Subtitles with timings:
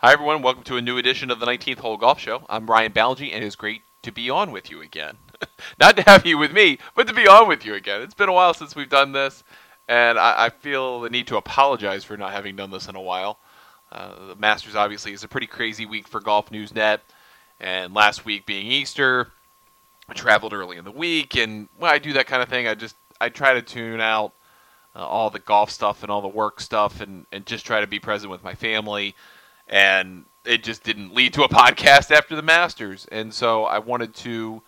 [0.00, 0.42] Hi, everyone.
[0.42, 2.44] Welcome to a new edition of the 19th Hole Golf Show.
[2.50, 5.16] I'm Ryan Ballengee, and it is great to be on with you again.
[5.80, 8.02] Not to have you with me, but to be on with you again.
[8.02, 9.42] It's been a while since we've done this,
[9.88, 13.00] and I, I feel the need to apologize for not having done this in a
[13.00, 13.38] while.
[13.90, 17.00] Uh, the Masters, obviously, is a pretty crazy week for Golf News Net,
[17.58, 19.28] and last week being Easter,
[20.10, 22.74] I traveled early in the week, and when I do that kind of thing, I
[22.74, 24.34] just I try to tune out
[24.94, 27.86] uh, all the golf stuff and all the work stuff, and, and just try to
[27.86, 29.14] be present with my family
[29.68, 33.06] and it just didn't lead to a podcast after the Masters.
[33.10, 34.62] And so I wanted to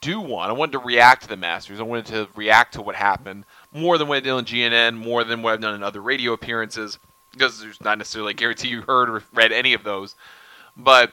[0.00, 0.50] do one.
[0.50, 1.80] I wanted to react to the Masters.
[1.80, 5.24] I wanted to react to what happened more than what I did on GNN, more
[5.24, 6.98] than what I've done in other radio appearances,
[7.32, 10.14] because there's not necessarily a guarantee you heard or read any of those.
[10.76, 11.12] But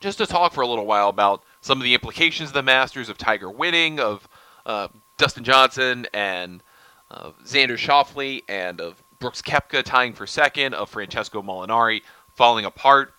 [0.00, 3.08] just to talk for a little while about some of the implications of the Masters,
[3.08, 4.28] of Tiger winning, of
[4.66, 6.62] uh, Dustin Johnson and
[7.10, 12.02] uh, Xander Schauffele, and of Brooks Koepka tying for second, of Francesco Molinari
[12.34, 13.14] falling apart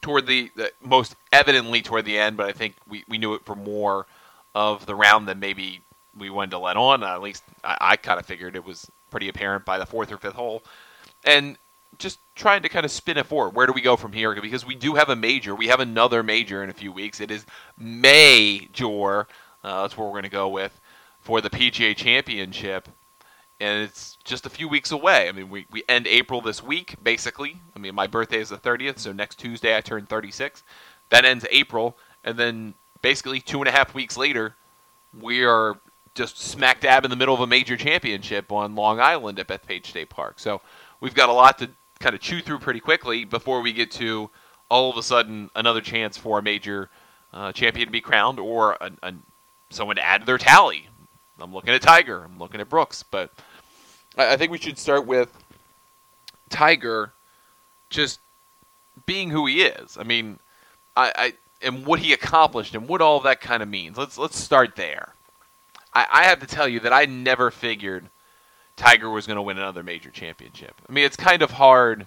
[0.00, 3.44] toward the, the, most evidently toward the end, but I think we, we knew it
[3.44, 4.06] for more
[4.54, 5.80] of the round than maybe
[6.16, 7.02] we wanted to let on.
[7.02, 10.18] at least I, I kind of figured it was pretty apparent by the fourth or
[10.18, 10.62] fifth hole.
[11.24, 11.58] And
[11.98, 13.54] just trying to kind of spin it forward.
[13.54, 14.40] Where do we go from here?
[14.40, 15.54] Because we do have a major.
[15.54, 17.20] We have another major in a few weeks.
[17.20, 17.44] It is
[17.76, 19.26] Major.
[19.64, 20.78] Uh, that's where we're going to go with
[21.20, 22.88] for the PGA Championship
[23.60, 25.28] and it's just a few weeks away.
[25.28, 27.60] I mean, we, we end April this week, basically.
[27.74, 30.62] I mean, my birthday is the 30th, so next Tuesday I turn 36.
[31.10, 34.54] That ends April, and then basically two and a half weeks later,
[35.18, 35.78] we are
[36.14, 39.86] just smack dab in the middle of a major championship on Long Island at Bethpage
[39.86, 40.38] State Park.
[40.38, 40.60] So
[41.00, 44.30] we've got a lot to kind of chew through pretty quickly before we get to
[44.70, 46.90] all of a sudden another chance for a major
[47.32, 49.14] uh, champion to be crowned or a, a,
[49.70, 50.88] someone to add to their tally.
[51.40, 52.24] I'm looking at Tiger.
[52.24, 53.32] I'm looking at Brooks, but
[54.16, 55.30] I think we should start with
[56.50, 57.12] Tiger
[57.90, 58.20] just
[59.06, 59.96] being who he is.
[59.98, 60.38] I mean,
[60.96, 61.32] I, I
[61.62, 63.96] and what he accomplished and what all that kind of means.
[63.96, 65.14] Let's let's start there.
[65.94, 68.08] I, I have to tell you that I never figured
[68.76, 70.74] Tiger was going to win another major championship.
[70.88, 72.06] I mean, it's kind of hard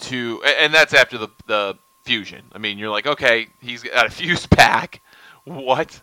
[0.00, 2.42] to, and that's after the the fusion.
[2.52, 5.00] I mean, you're like, okay, he's got a fuse pack.
[5.44, 6.00] What?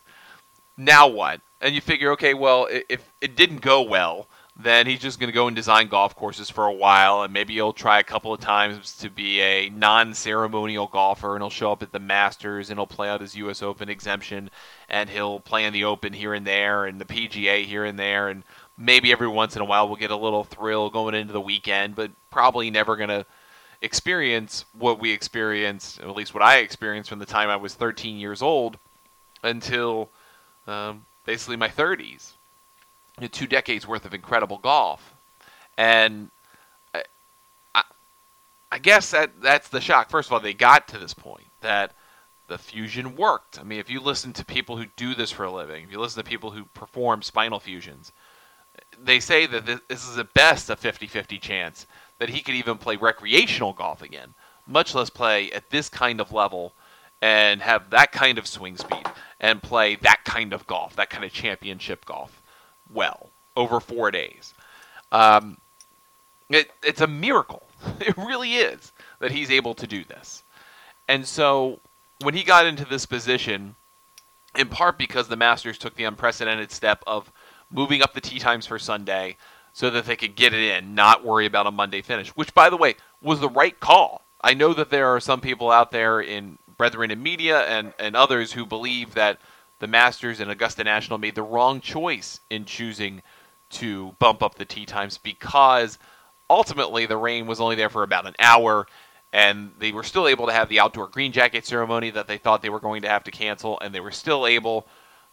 [0.77, 1.41] Now what?
[1.61, 5.33] And you figure, okay, well, if it didn't go well, then he's just going to
[5.33, 8.39] go and design golf courses for a while, and maybe he'll try a couple of
[8.39, 12.85] times to be a non-ceremonial golfer, and he'll show up at the Masters, and he'll
[12.85, 13.63] play out his U.S.
[13.63, 14.49] Open exemption,
[14.89, 18.27] and he'll play in the Open here and there, and the PGA here and there,
[18.27, 18.43] and
[18.77, 21.95] maybe every once in a while we'll get a little thrill going into the weekend,
[21.95, 23.25] but probably never going to
[23.81, 28.17] experience what we experienced, at least what I experienced from the time I was 13
[28.17, 28.77] years old
[29.43, 30.09] until
[30.67, 32.33] um, basically my 30s
[33.21, 35.13] you know, two decades worth of incredible golf,
[35.77, 36.31] and
[36.95, 37.03] I,
[37.75, 37.83] I,
[38.71, 40.09] I guess that that's the shock.
[40.09, 41.91] First of all, they got to this point that
[42.47, 43.59] the fusion worked.
[43.59, 45.99] I mean, if you listen to people who do this for a living, if you
[45.99, 48.11] listen to people who perform spinal fusions,
[48.99, 51.85] they say that this, this is at best a 50-50 chance
[52.17, 54.33] that he could even play recreational golf again,
[54.65, 56.73] much less play at this kind of level
[57.21, 59.05] and have that kind of swing speed
[59.39, 62.40] and play that kind of golf, that kind of championship golf
[62.93, 64.53] well over four days.
[65.11, 65.57] Um,
[66.49, 67.63] it, it's a miracle.
[67.99, 70.43] It really is that he's able to do this.
[71.07, 71.79] And so
[72.21, 73.75] when he got into this position,
[74.55, 77.31] in part because the Masters took the unprecedented step of
[77.71, 79.37] moving up the tee times for Sunday
[79.73, 82.69] so that they could get it in, not worry about a Monday finish, which, by
[82.69, 84.21] the way, was the right call.
[84.41, 88.15] I know that there are some people out there in Brethren in Media and, and
[88.15, 89.37] others who believe that
[89.81, 93.23] the Masters and Augusta National made the wrong choice in choosing
[93.71, 95.97] to bump up the tee times because
[96.49, 98.85] ultimately the rain was only there for about an hour
[99.33, 102.61] and they were still able to have the outdoor green jacket ceremony that they thought
[102.61, 104.85] they were going to have to cancel and they were still able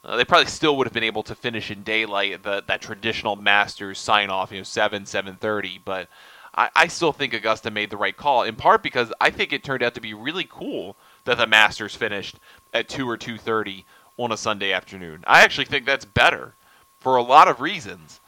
[0.02, 3.36] uh, they probably still would have been able to finish in daylight the, that traditional
[3.36, 6.08] masters sign off you know 7 7.30 but
[6.54, 9.62] I, I still think augusta made the right call in part because i think it
[9.62, 12.38] turned out to be really cool that the masters finished
[12.72, 13.84] at 2 or 2.30
[14.18, 15.24] on a Sunday afternoon.
[15.26, 16.54] I actually think that's better
[17.00, 18.20] for a lot of reasons.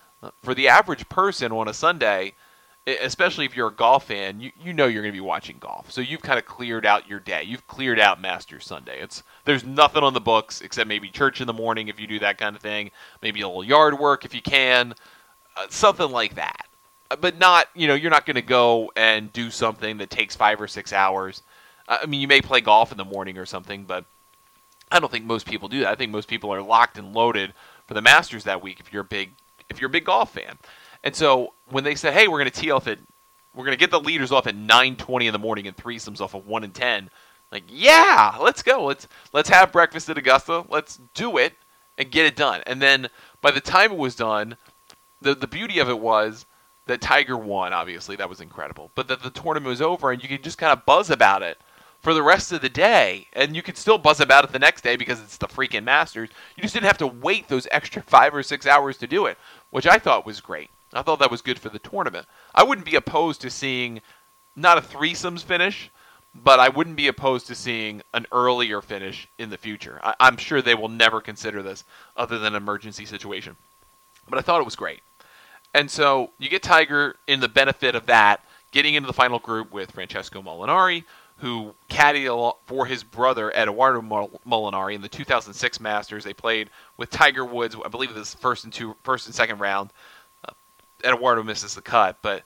[0.43, 2.35] For the average person on a Sunday,
[2.87, 5.91] especially if you're a golf fan, you, you know you're going to be watching golf.
[5.91, 7.43] So you've kind of cleared out your day.
[7.43, 9.01] You've cleared out Masters Sunday.
[9.01, 12.19] It's there's nothing on the books except maybe church in the morning if you do
[12.21, 12.91] that kind of thing,
[13.23, 14.95] maybe a little yard work if you can,
[15.57, 16.67] uh, something like that.
[17.11, 20.37] Uh, but not, you know, you're not going to go and do something that takes
[20.37, 21.43] 5 or 6 hours.
[21.89, 24.05] I mean, you may play golf in the morning or something, but
[24.91, 25.89] I don't think most people do that.
[25.89, 27.55] I think most people are locked and loaded
[27.87, 29.33] for the Masters that week if you're a big
[29.69, 30.59] if you're a big golf fan.
[31.05, 32.99] And so when they said, "Hey, we're going to tee off at,
[33.55, 36.35] we're going to get the leaders off at 9:20 in the morning and threesomes off
[36.35, 37.11] of one and ten,
[37.53, 38.85] like, yeah, let's go.
[38.85, 40.65] Let's let's have breakfast at Augusta.
[40.69, 41.55] Let's do it
[41.99, 42.63] and get it done.
[42.67, 43.09] And then
[43.41, 44.57] by the time it was done,
[45.21, 46.47] the the beauty of it was
[46.87, 47.73] that Tiger won.
[47.73, 48.91] Obviously, that was incredible.
[48.95, 51.61] But that the tournament was over and you could just kind of buzz about it
[52.01, 54.83] for the rest of the day, and you could still buzz about it the next
[54.83, 56.31] day because it's the freaking Masters.
[56.57, 59.37] You just didn't have to wait those extra five or six hours to do it,
[59.71, 60.71] which I thought was great.
[60.93, 62.27] I thought that was good for the tournament.
[62.55, 64.01] I wouldn't be opposed to seeing
[64.57, 65.91] not a threesomes finish,
[66.35, 70.01] but I wouldn't be opposed to seeing an earlier finish in the future.
[70.03, 71.85] I, am sure they will never consider this
[72.17, 73.57] other than an emergency situation.
[74.29, 75.01] But I thought it was great.
[75.75, 79.73] And so you get Tiger in the benefit of that, getting into the final group
[79.73, 81.05] with Francesco Molinari,
[81.41, 84.03] who caddied for his brother Eduardo
[84.47, 86.23] Molinari in the 2006 Masters.
[86.23, 87.75] They played with Tiger Woods.
[87.83, 89.91] I believe this first and two, first and second round.
[90.47, 90.53] Uh,
[91.03, 92.43] Eduardo misses the cut, but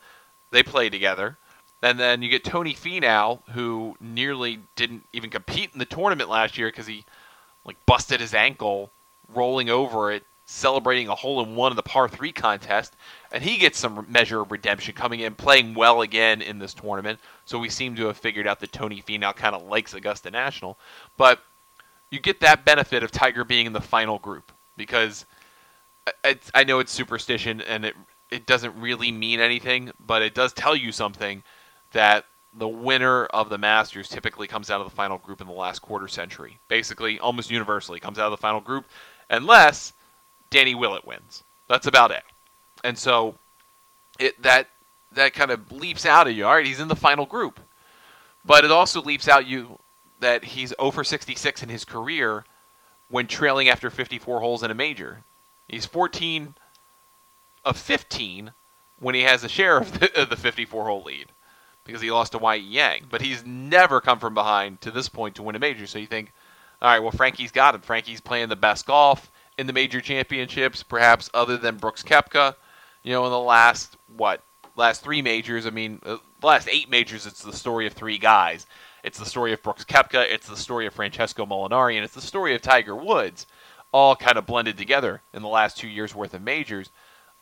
[0.53, 1.37] they play together.
[1.83, 6.57] And then you get Tony Finau, who nearly didn't even compete in the tournament last
[6.57, 7.05] year because he
[7.65, 8.91] like busted his ankle
[9.35, 12.97] rolling over it, celebrating a hole in one in the par three contest,
[13.33, 17.19] and he gets some measure of redemption coming in, playing well again in this tournament.
[17.45, 20.79] So we seem to have figured out that Tony Finau kind of likes Augusta National,
[21.17, 21.41] but
[22.11, 25.25] you get that benefit of Tiger being in the final group because
[26.25, 27.95] uh, I know it's superstition and it
[28.31, 31.43] it doesn't really mean anything, but it does tell you something
[31.93, 35.53] that the winner of the Masters typically comes out of the final group in the
[35.53, 36.59] last quarter century.
[36.69, 38.87] Basically, almost universally comes out of the final group,
[39.31, 39.93] unless
[40.55, 41.43] Danny Willett wins.
[41.69, 42.23] That's about it.
[42.85, 43.35] And so
[44.21, 44.69] it that
[45.13, 46.47] that kind of leaps out at you.
[46.47, 47.59] All right, he's in the final group,
[48.45, 49.81] but it also leaps out you
[50.21, 52.45] that he's oh over 66 in his career
[53.09, 55.25] when trailing after 54 holes in a major.
[55.67, 56.55] He's 14
[57.65, 58.53] of 15
[59.01, 61.33] when he has a share of the, of the 54 hole lead
[61.83, 62.61] because he lost to Y.E.
[62.61, 63.07] Yang.
[63.11, 65.89] But he's never come from behind to this point to win a major.
[65.89, 66.33] So you think,
[66.81, 67.81] all right, well, Frankie's got him.
[67.81, 72.57] Frankie's playing the best golf in the major championships, perhaps other than Brooks Koepka.
[73.03, 74.43] You know, in the last, what,
[74.77, 78.19] last three majors, I mean, uh, the last eight majors, it's the story of three
[78.19, 78.67] guys.
[79.03, 82.21] It's the story of Brooks Koepka, it's the story of Francesco Molinari, and it's the
[82.23, 83.47] story of Tiger Woods,
[83.93, 86.89] all kind of blended together in the last two years' worth of majors.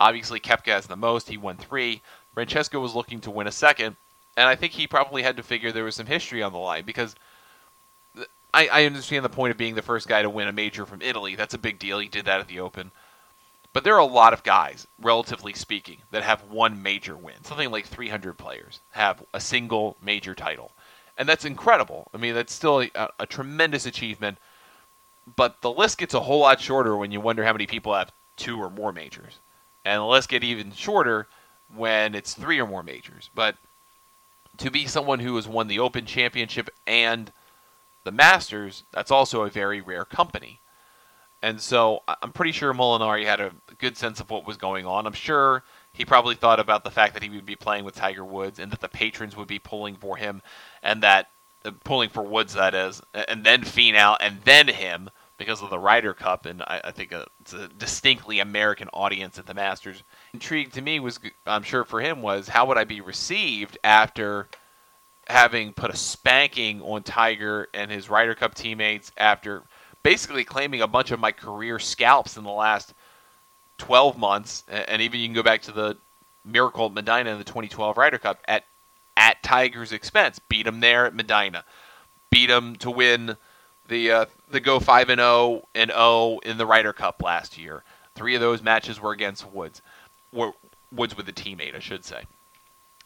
[0.00, 1.28] Obviously, Koepka has the most.
[1.28, 2.02] He won three.
[2.34, 3.94] Francesco was looking to win a second,
[4.36, 6.84] and I think he probably had to figure there was some history on the line
[6.84, 7.14] because
[8.54, 11.02] I, I understand the point of being the first guy to win a major from
[11.02, 11.34] Italy.
[11.34, 11.98] That's a big deal.
[11.98, 12.90] He did that at the Open.
[13.72, 17.42] But there are a lot of guys, relatively speaking, that have one major win.
[17.42, 20.72] Something like 300 players have a single major title.
[21.16, 22.08] And that's incredible.
[22.12, 24.36] I mean, that's still a, a, tremendous achievement.
[25.36, 28.12] But the list gets a whole lot shorter when you wonder how many people have
[28.36, 29.38] two or more majors
[29.84, 31.26] and the list get even shorter
[31.74, 33.30] when it's three or more majors.
[33.34, 33.56] But
[34.58, 37.32] to be someone who has won the Open Championship and
[38.04, 40.60] the Masters, that's also a very rare company.
[41.42, 45.06] And so I'm pretty sure Molinari had a good sense of what was going on.
[45.06, 48.24] I'm sure he probably thought about the fact that he would be playing with Tiger
[48.24, 50.40] Woods and that the patrons would be pulling for him
[50.82, 51.30] and that
[51.64, 55.78] uh, pulling for Woods that is, and then Finau and then him because of the
[55.78, 60.04] Ryder Cup, and I, I think a, it's a distinctly American audience at the Masters.
[60.32, 64.48] Intrigue to me was, I'm sure for him, was how would I be received after
[65.28, 69.62] having put a spanking on Tiger and his Ryder Cup teammates after
[70.02, 72.94] basically claiming a bunch of my career scalps in the last
[73.78, 75.96] 12 months, and even you can go back to the
[76.44, 78.64] Miracle at Medinah in the 2012 Ryder Cup at
[79.16, 80.38] at Tiger's expense.
[80.38, 81.64] Beat him there at Medinah.
[82.30, 83.36] Beat him to win
[83.88, 87.58] the uh, the go five and zero oh and 0 in the Ryder Cup last
[87.58, 87.84] year.
[88.14, 89.82] Three of those matches were against Woods,
[90.32, 90.54] or
[90.90, 92.24] Woods with a teammate, I should say.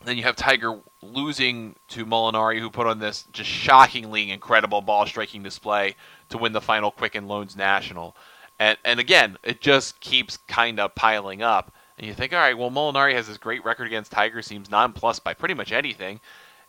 [0.05, 5.07] Then you have Tiger losing to Molinari, who put on this just shockingly incredible ball
[5.07, 5.97] striking display
[6.29, 8.17] to win the final Quicken Loans National.
[8.59, 11.73] And and again, it just keeps kind of piling up.
[11.99, 15.25] And you think, all right, well, Molinari has this great record against Tiger, seems nonplussed
[15.25, 16.21] by pretty much anything,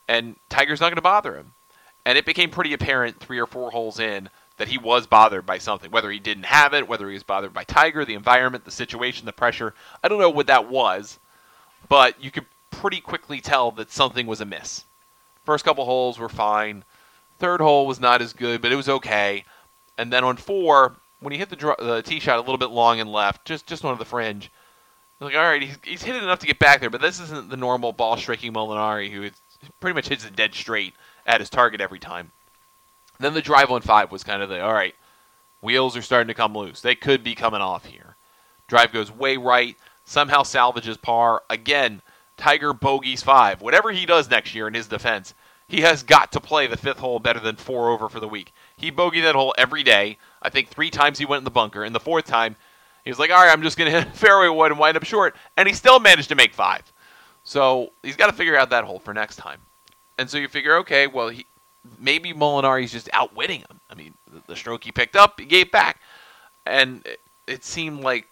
[0.08, 1.54] and Tiger's not going to bother him.
[2.06, 5.58] And it became pretty apparent three or four holes in that he was bothered by
[5.58, 8.72] something, whether he didn't have it, whether he was bothered by Tiger, the environment, the
[8.72, 9.74] situation, the pressure.
[10.04, 11.20] I don't know what that was,
[11.90, 12.46] but you could
[12.78, 14.86] pretty quickly tell that something was amiss.
[15.44, 16.84] First couple holes were fine.
[17.40, 19.44] Third hole was not as good, but it was okay.
[19.98, 23.00] And then on four, when he hit the, the tee shot a little bit long
[23.00, 24.52] and left, just just on the fringe,
[25.20, 27.50] like, all right, he's, he's hit it enough to get back there, but this isn't
[27.50, 29.30] the normal ball striking Molinari, who
[29.80, 30.94] pretty much hits it dead straight
[31.26, 32.32] at his target every time.
[33.20, 34.96] Then the drive on five was kind of the all right,
[35.62, 36.82] wheels are starting to come loose.
[36.82, 38.16] They could be coming off here.
[38.68, 41.42] Drive goes way right, somehow salvages par.
[41.50, 42.02] Again,
[42.38, 43.62] Tiger bogeys five.
[43.62, 45.34] Whatever he does next year in his defense,
[45.68, 48.54] he has got to play the fifth hole better than four over for the week.
[48.78, 50.18] He bogeyed that hole every day.
[50.42, 52.56] I think three times he went in the bunker, and the fourth time
[53.08, 55.06] he was like, all right, I'm just going to hit fairway wood and wind up
[55.06, 55.34] short.
[55.56, 56.92] And he still managed to make five.
[57.46, 59.62] So he's got to figure out that hole for next time.
[60.18, 61.46] And so you figure, okay, well, he,
[61.98, 63.80] maybe Molinari's just outwitting him.
[63.90, 66.02] I mean, the, the stroke he picked up, he gave back.
[66.66, 68.28] And it, it seemed like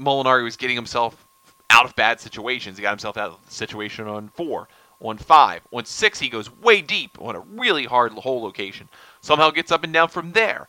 [0.00, 1.23] Molinari was getting himself
[1.70, 2.78] out of bad situations.
[2.78, 4.68] He got himself out of the situation on four,
[5.00, 6.18] on five, on six.
[6.18, 8.88] He goes way deep on a really hard hole location.
[9.20, 10.68] Somehow gets up and down from there.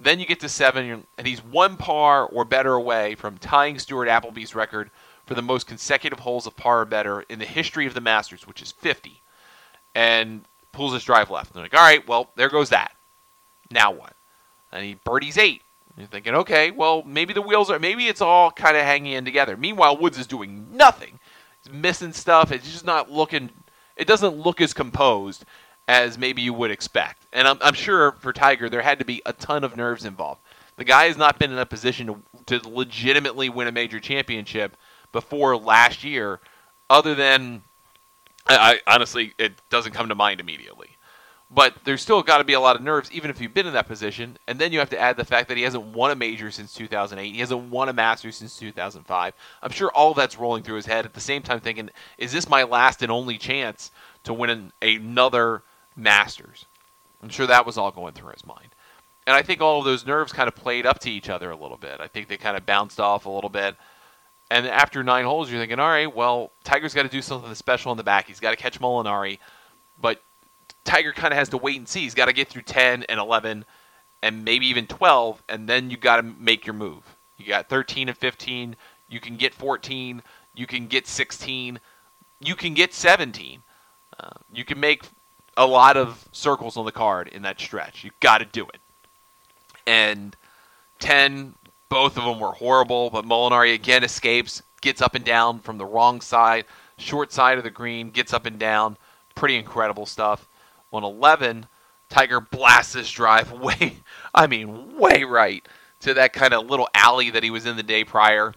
[0.00, 4.08] Then you get to seven, and he's one par or better away from tying Stuart
[4.08, 4.90] Appleby's record
[5.24, 8.46] for the most consecutive holes of par or better in the history of the Masters,
[8.46, 9.20] which is 50.
[9.94, 11.50] And pulls his drive left.
[11.50, 12.92] And they're like, all right, well, there goes that.
[13.70, 14.14] Now what?
[14.72, 15.62] And he birdies eight.
[15.96, 19.24] You're thinking, okay, well, maybe the wheels are, maybe it's all kind of hanging in
[19.24, 19.56] together.
[19.56, 21.20] Meanwhile, Woods is doing nothing.
[21.62, 22.50] He's missing stuff.
[22.50, 23.50] It's just not looking,
[23.96, 25.44] it doesn't look as composed
[25.86, 27.26] as maybe you would expect.
[27.32, 30.40] And I'm, I'm sure for Tiger, there had to be a ton of nerves involved.
[30.76, 34.76] The guy has not been in a position to, to legitimately win a major championship
[35.12, 36.40] before last year,
[36.90, 37.62] other than,
[38.48, 40.93] I, I honestly, it doesn't come to mind immediately.
[41.50, 43.74] But there's still got to be a lot of nerves, even if you've been in
[43.74, 44.38] that position.
[44.48, 46.74] And then you have to add the fact that he hasn't won a major since
[46.74, 47.32] 2008.
[47.32, 49.34] He hasn't won a Masters since 2005.
[49.62, 52.48] I'm sure all that's rolling through his head at the same time, thinking, is this
[52.48, 53.92] my last and only chance
[54.24, 55.62] to win an, another
[55.94, 56.64] Masters.
[57.22, 58.74] I'm sure that was all going through his mind.
[59.26, 61.56] And I think all of those nerves kind of played up to each other a
[61.56, 62.00] little bit.
[62.00, 63.76] I think they kind of bounced off a little bit.
[64.50, 67.92] And after nine holes, you're thinking, all right, well, Tiger's got to do something special
[67.92, 68.26] in the back.
[68.26, 69.38] He's got to catch Molinari.
[69.98, 70.22] But
[70.84, 72.00] Tiger kind of has to wait and see.
[72.00, 73.64] He's got to get through 10 and 11
[74.22, 77.02] and maybe even 12, and then you got to make your move.
[77.36, 78.76] You got 13 and 15.
[79.08, 80.22] You can get 14.
[80.54, 81.78] You can get 16.
[82.40, 83.62] You can get 17.
[84.18, 85.02] Uh, you can make
[85.56, 88.02] a lot of circles on the card in that stretch.
[88.02, 88.80] You got to do it.
[89.86, 90.34] And
[91.00, 91.54] 10,
[91.88, 95.84] both of them were horrible, but Molinari again escapes, gets up and down from the
[95.84, 96.64] wrong side,
[96.96, 98.96] short side of the green, gets up and down.
[99.34, 100.48] Pretty incredible stuff.
[100.94, 101.66] On 11,
[102.08, 103.98] Tiger blasts this drive way,
[104.34, 105.66] I mean, way right
[106.00, 108.54] to that kind of little alley that he was in the day prior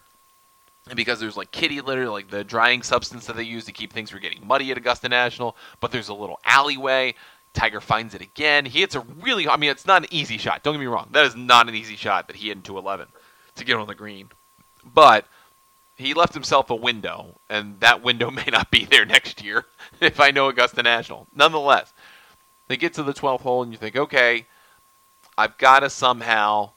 [0.90, 3.94] and because there's like kitty litter, like the drying substance that they use to keep
[3.94, 7.16] things from getting muddy at Augusta National, but there's a little alleyway.
[7.54, 8.66] Tiger finds it again.
[8.66, 10.64] He hits a really, I mean, it's not an easy shot.
[10.64, 11.10] Don't get me wrong.
[11.12, 13.08] That is not an easy shot that he hit into 11
[13.56, 14.30] to get on the green.
[14.86, 15.26] But
[15.96, 19.66] he left himself a window, and that window may not be there next year
[20.00, 21.28] if I know Augusta National.
[21.36, 21.94] Nonetheless,
[22.68, 24.46] they get to the 12th hole, and you think, okay,
[25.38, 26.72] I've got to somehow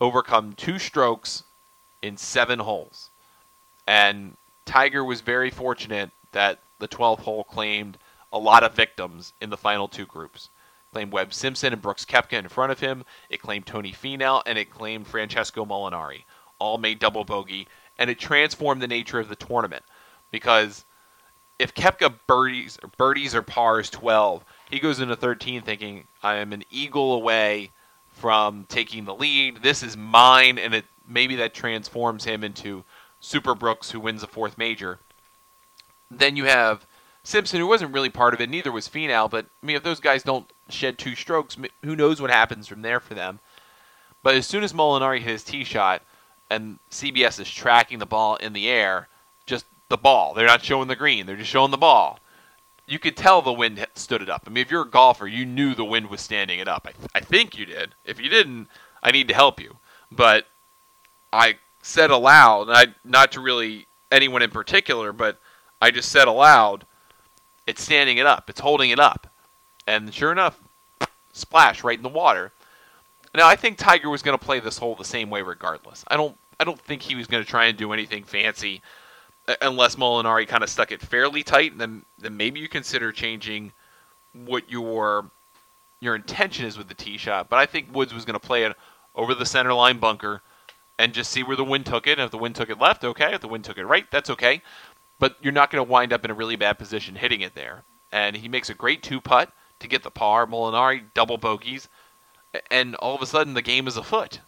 [0.00, 1.44] overcome two strokes
[2.02, 3.10] in seven holes.
[3.86, 7.98] And Tiger was very fortunate that the 12th hole claimed
[8.32, 10.50] a lot of victims in the final two groups.
[10.90, 13.04] It claimed Webb Simpson and Brooks Koepka in front of him.
[13.30, 16.24] It claimed Tony Finau and it claimed Francesco Molinari.
[16.58, 17.66] All made double bogey,
[17.98, 19.84] and it transformed the nature of the tournament
[20.30, 20.84] because
[21.58, 26.64] if Koepka birdies, birdies or pars 12, he goes into 13 thinking, I am an
[26.68, 27.70] eagle away
[28.12, 29.62] from taking the lead.
[29.62, 32.82] This is mine, and it maybe that transforms him into
[33.20, 34.98] Super Brooks, who wins the fourth major.
[36.10, 36.86] Then you have
[37.22, 38.50] Simpson, who wasn't really part of it.
[38.50, 39.30] Neither was Finau.
[39.30, 42.82] But I mean, if those guys don't shed two strokes, who knows what happens from
[42.82, 43.38] there for them?
[44.24, 46.02] But as soon as Molinari hit his tee shot,
[46.50, 49.06] and CBS is tracking the ball in the air,
[49.46, 50.34] just the ball.
[50.34, 51.26] They're not showing the green.
[51.26, 52.18] They're just showing the ball.
[52.86, 54.44] You could tell the wind stood it up.
[54.46, 56.86] I mean, if you're a golfer, you knew the wind was standing it up.
[56.86, 57.94] I, I think you did.
[58.04, 58.68] If you didn't,
[59.02, 59.78] I need to help you.
[60.12, 60.46] But
[61.32, 65.38] I said aloud, I, not to really anyone in particular, but
[65.80, 66.86] I just said aloud,
[67.66, 69.26] it's standing it up, it's holding it up.
[69.86, 70.60] And sure enough,
[71.32, 72.52] splash right in the water.
[73.34, 76.04] Now I think Tiger was going to play this hole the same way regardless.
[76.08, 78.80] I don't I don't think he was going to try and do anything fancy
[79.60, 83.72] unless Molinari kind of stuck it fairly tight then then maybe you consider changing
[84.32, 85.30] what your
[86.00, 87.48] your intention is with the tee shot.
[87.48, 88.76] But I think Woods was going to play it
[89.14, 90.42] over the center line bunker
[90.98, 92.18] and just see where the wind took it.
[92.18, 93.34] And if the wind took it left, okay.
[93.34, 94.60] If the wind took it right, that's okay.
[95.18, 97.82] but you're not going to wind up in a really bad position hitting it there.
[98.12, 100.46] And he makes a great two putt to get the par.
[100.46, 101.88] Molinari double bogeys,
[102.70, 104.40] and all of a sudden the game is afoot.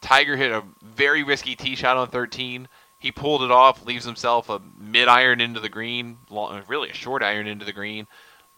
[0.00, 2.68] Tiger hit a very risky tee shot on 13.
[3.04, 7.22] He pulled it off, leaves himself a mid iron into the green, really a short
[7.22, 8.06] iron into the green,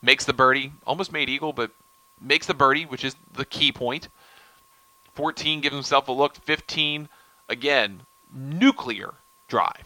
[0.02, 1.72] makes the birdie, almost made eagle, but
[2.20, 4.06] makes the birdie, which is the key point.
[5.14, 6.36] 14 gives himself a look.
[6.36, 7.08] 15,
[7.48, 9.14] again, nuclear
[9.48, 9.82] drive.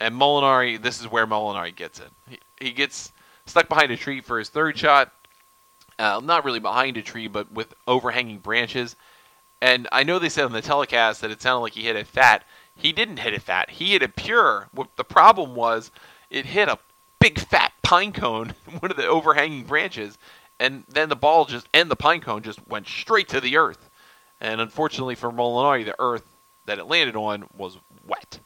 [0.00, 2.08] And Molinari, this is where Molinari gets it.
[2.26, 3.12] He, he gets
[3.44, 5.12] stuck behind a tree for his third shot.
[5.98, 8.96] Uh, not really behind a tree, but with overhanging branches.
[9.60, 12.06] And I know they said on the telecast that it sounded like he hit it
[12.06, 12.44] fat.
[12.76, 13.70] He didn't hit it fat.
[13.70, 14.68] He hit it pure.
[14.72, 15.90] What the problem was,
[16.30, 16.78] it hit a
[17.18, 20.18] big fat pine cone, one of the overhanging branches,
[20.58, 23.90] and then the ball just and the pine cone just went straight to the earth.
[24.40, 26.24] And unfortunately for Molinari, the earth
[26.66, 28.40] that it landed on was wet,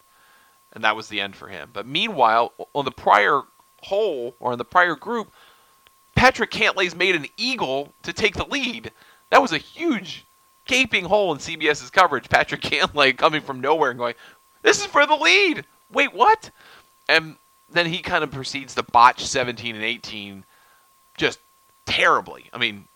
[0.73, 1.71] and that was the end for him.
[1.73, 3.43] But meanwhile, on the prior
[3.83, 5.33] hole or in the prior group,
[6.17, 8.91] Patrick Cantlay's made an eagle to take the lead.
[9.31, 10.25] That was a huge
[10.67, 12.29] gaping hole in CBS's coverage.
[12.29, 14.15] Patrick Cantlay coming from nowhere and going,
[14.63, 16.51] "This is for the lead." Wait, what?
[17.09, 17.37] And
[17.71, 20.45] then he kind of proceeds to botch 17 and 18
[21.17, 21.39] just
[21.87, 22.47] terribly.
[22.53, 22.87] I mean,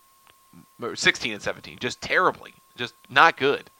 [0.94, 3.70] 16 and 17 just terribly, just not good.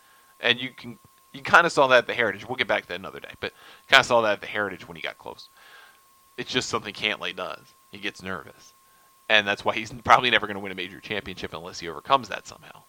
[0.41, 0.99] And you can
[1.33, 2.47] you kind of saw that at the Heritage.
[2.47, 3.53] We'll get back to that another day, but
[3.89, 5.49] kind of saw that at the Heritage when he got close.
[6.37, 7.61] It's just something Cantlay does.
[7.91, 8.73] He gets nervous,
[9.29, 12.29] and that's why he's probably never going to win a major championship unless he overcomes
[12.29, 12.83] that somehow.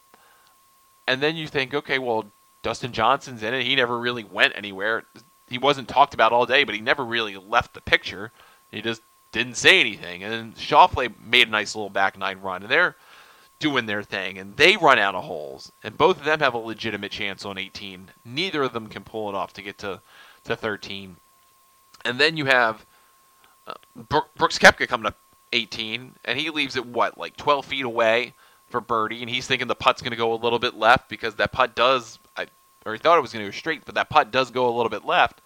[1.10, 2.26] And then you think, okay, well,
[2.62, 3.66] Dustin Johnson's in it.
[3.66, 5.06] He never really went anywhere.
[5.48, 8.32] He wasn't talked about all day, but he never really left the picture.
[8.70, 9.02] He just
[9.32, 10.24] didn't say anything.
[10.24, 12.96] And then Schauffele made a nice little back nine run, and they're
[13.58, 16.60] doing their thing, and they run out of holes, and both of them have a
[16.60, 18.12] legitimate chance on 18.
[18.24, 20.02] Neither of them can pull it off to get to,
[20.44, 21.16] to 13.
[22.06, 22.86] And then you have
[23.66, 23.74] uh,
[24.38, 25.18] Brooks Koepka coming up
[25.54, 28.34] 18, and he leaves it what like 12 feet away
[28.70, 31.36] for birdie, and he's thinking the putt's going to go a little bit left because
[31.36, 32.48] that putt does, I,
[32.86, 34.76] or he thought it was going to go straight, but that putt does go a
[34.76, 35.42] little bit left,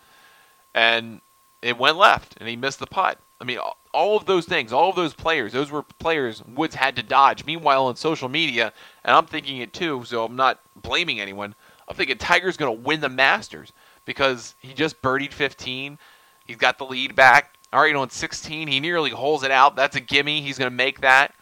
[0.74, 1.21] and
[1.62, 3.19] it went left, and he missed the putt.
[3.39, 3.60] I mean,
[3.93, 7.45] all of those things, all of those players, those were players Woods had to dodge.
[7.45, 8.71] Meanwhile, on social media,
[9.04, 11.56] and I'm thinking it too, so I'm not blaming anyone.
[11.88, 13.74] I'm thinking Tiger's going to win the Masters
[14.06, 15.97] because he just birdied 15.
[16.45, 17.56] He's got the lead back.
[17.71, 19.76] All right, on 16, he nearly holes it out.
[19.76, 20.41] That's a gimme.
[20.41, 21.34] He's going to make that.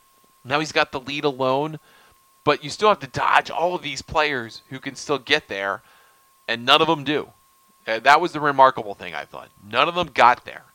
[0.44, 1.80] Now he's got the lead alone,
[2.44, 5.82] but you still have to dodge all of these players who can still get there,
[6.48, 7.30] and none of them do.
[7.86, 9.50] And that was the remarkable thing, I thought.
[9.64, 10.66] None of them got there.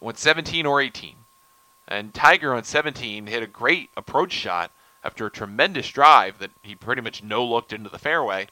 [0.00, 1.14] Went 17 or 18.
[1.88, 4.70] And Tiger on 17 hit a great approach shot
[5.02, 8.48] after a tremendous drive that he pretty much no looked into the fairway.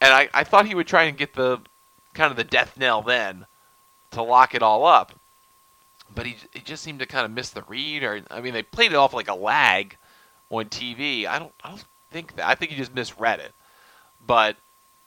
[0.00, 1.60] And I, I thought he would try and get the
[2.14, 3.46] kind of the death knell then
[4.10, 5.12] to lock it all up
[6.14, 8.02] but he, he just seemed to kind of miss the read.
[8.02, 9.96] Or I mean, they played it off like a lag
[10.50, 11.26] on TV.
[11.26, 12.46] I don't I don't think that.
[12.46, 13.52] I think he just misread it.
[14.26, 14.56] But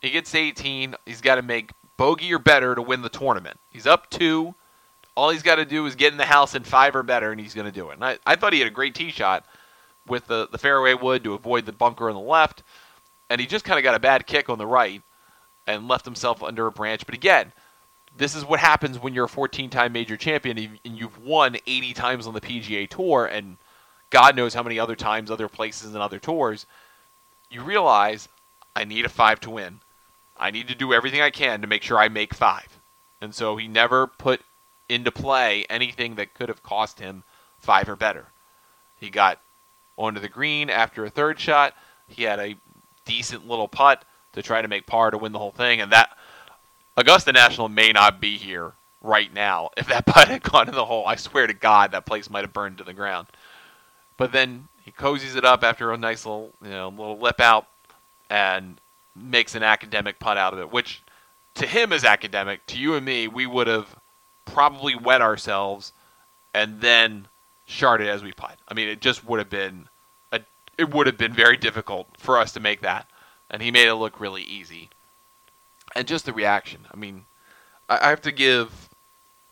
[0.01, 0.95] he gets 18.
[1.05, 3.59] He's got to make bogey or better to win the tournament.
[3.69, 4.55] He's up two.
[5.15, 7.41] All he's got to do is get in the house in five or better, and
[7.41, 7.95] he's going to do it.
[7.95, 9.45] And I, I thought he had a great tee shot
[10.07, 12.63] with the, the fairway wood to avoid the bunker on the left.
[13.29, 15.01] And he just kind of got a bad kick on the right
[15.67, 17.05] and left himself under a branch.
[17.05, 17.51] But again,
[18.17, 21.93] this is what happens when you're a 14 time major champion and you've won 80
[21.93, 23.57] times on the PGA Tour and
[24.09, 26.65] God knows how many other times, other places, and other tours.
[27.49, 28.27] You realize
[28.75, 29.81] I need a five to win.
[30.37, 32.79] I need to do everything I can to make sure I make five.
[33.21, 34.41] And so he never put
[34.87, 37.23] into play anything that could have cost him
[37.59, 38.27] five or better.
[38.99, 39.39] He got
[39.97, 41.75] onto the green after a third shot.
[42.07, 42.55] He had a
[43.05, 46.17] decent little putt to try to make par to win the whole thing, and that
[46.99, 49.69] Augusta National may not be here right now.
[49.77, 52.43] If that putt had gone in the hole, I swear to God, that place might
[52.43, 53.27] have burned to the ground.
[54.17, 57.67] But then he cozies it up after a nice little, you know, little lip out,
[58.29, 58.81] and
[59.15, 61.01] makes an academic putt out of it, which
[61.55, 62.65] to him is academic.
[62.67, 63.95] To you and me, we would have
[64.43, 65.93] probably wet ourselves
[66.53, 67.27] and then
[67.67, 68.57] sharded as we putt.
[68.67, 69.87] I mean, it just would have been
[70.33, 70.41] a,
[70.77, 73.07] it would have been very difficult for us to make that,
[73.49, 74.89] and he made it look really easy
[75.95, 76.81] and just the reaction.
[76.91, 77.25] I mean,
[77.87, 78.89] I, I have to give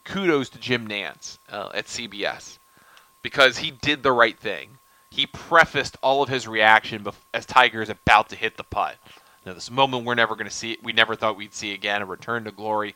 [0.04, 2.58] kudos to Jim Nantz uh, at CBS
[3.21, 4.78] because he did the right thing.
[5.10, 8.95] He prefaced all of his reaction bef- as Tiger is about to hit the putt.
[9.45, 10.84] Now, this moment we're never going to see, it.
[10.84, 12.95] we never thought we'd see again, a return to glory.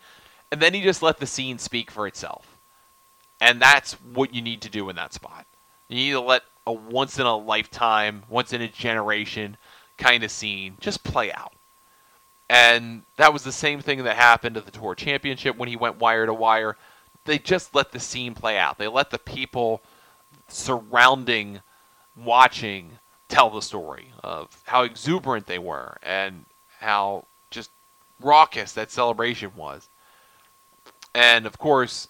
[0.52, 2.46] And then he just let the scene speak for itself.
[3.40, 5.46] And that's what you need to do in that spot.
[5.88, 9.58] You need to let a once in a lifetime, once in a generation
[9.98, 11.54] kind of scene just play out.
[12.52, 16.02] And that was the same thing that happened at the Tour Championship when he went
[16.02, 16.76] wire to wire.
[17.24, 18.78] they just let the scene play out.
[18.78, 19.82] They let the people
[20.50, 21.62] surrounding,
[22.14, 26.44] watching, tell the story of how exuberant they were and
[26.80, 27.70] how just
[28.20, 29.88] raucous that celebration was.
[31.16, 32.10] And of course,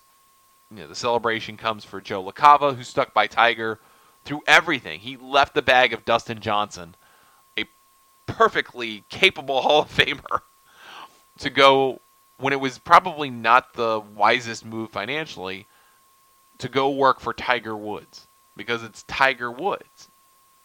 [0.72, 3.78] you know, the celebration comes for Joe LaCava, who stuck by Tiger
[4.26, 5.02] through everything.
[5.02, 6.96] He left the bag of Dustin Johnson,
[8.34, 10.42] perfectly capable Hall of Famer,
[11.40, 12.00] to go
[12.38, 15.68] when it was probably not the wisest move financially
[16.58, 20.10] to go work for Tiger Woods because it's Tiger Woods.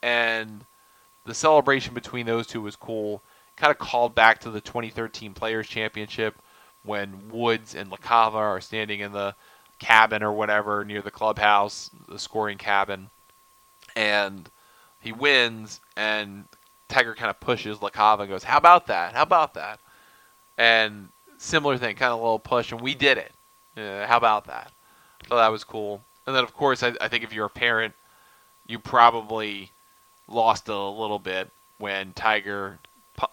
[0.02, 0.64] And
[1.24, 3.22] the celebration between those two was cool.
[3.57, 6.37] Kind of called back to the 2013 Players Championship
[6.83, 9.35] when Woods and LaCava are standing in the
[9.79, 13.11] cabin or whatever near the clubhouse, the scoring cabin,
[13.94, 14.48] and
[15.00, 16.44] he wins, and
[16.88, 19.14] Tiger kind of pushes LaCava and goes, "How about that?
[19.14, 19.81] How about that?"
[20.59, 23.33] And similar thing, kind of a little push, and we did it.
[23.77, 24.72] Uh, how about that?
[25.29, 26.03] So that was cool.
[26.27, 27.94] And then, of course, I, I think if you're a parent,
[28.66, 29.70] you probably
[30.29, 32.79] lost a little bit when Tiger,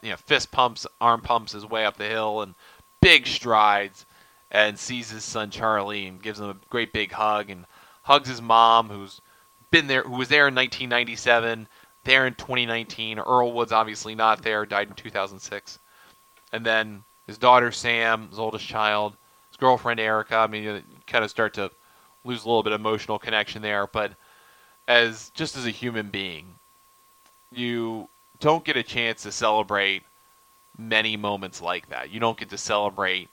[0.02, 2.56] you know, fist pumps, arm pumps his way up the hill and
[3.02, 4.06] big strides,
[4.52, 7.66] and sees his son Charlie and gives him a great big hug and
[8.04, 9.22] hugs his mom, who's
[9.72, 11.68] been there, who was there in 1997,
[12.04, 13.20] there in 2019.
[13.20, 15.80] Earl Woods obviously not there, died in 2006,
[16.52, 19.14] and then his daughter Sam, his oldest child,
[19.50, 20.36] his girlfriend Erica.
[20.36, 21.72] I mean, you kind of start to
[22.24, 24.14] lose a little bit of emotional connection there, but
[24.88, 26.46] as just as a human being,
[27.52, 28.08] you
[28.40, 30.04] don't get a chance to celebrate
[30.78, 32.10] many moments like that.
[32.12, 33.30] You don't get to celebrate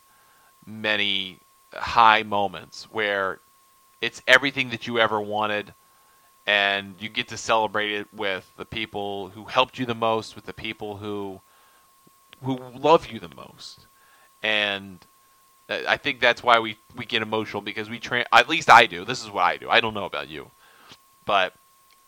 [0.66, 1.38] many
[1.72, 3.38] high moments where
[4.00, 5.72] it's everything that you ever wanted
[6.50, 10.46] and you get to celebrate it with the people who helped you the most, with
[10.46, 11.40] the people who
[12.42, 13.86] who love you the most.
[14.42, 14.98] And
[15.68, 18.86] uh, I think that's why we, we get emotional because we tra- at least I
[18.86, 19.04] do.
[19.04, 19.70] This is what I do.
[19.70, 20.50] I don't know about you,
[21.24, 21.52] but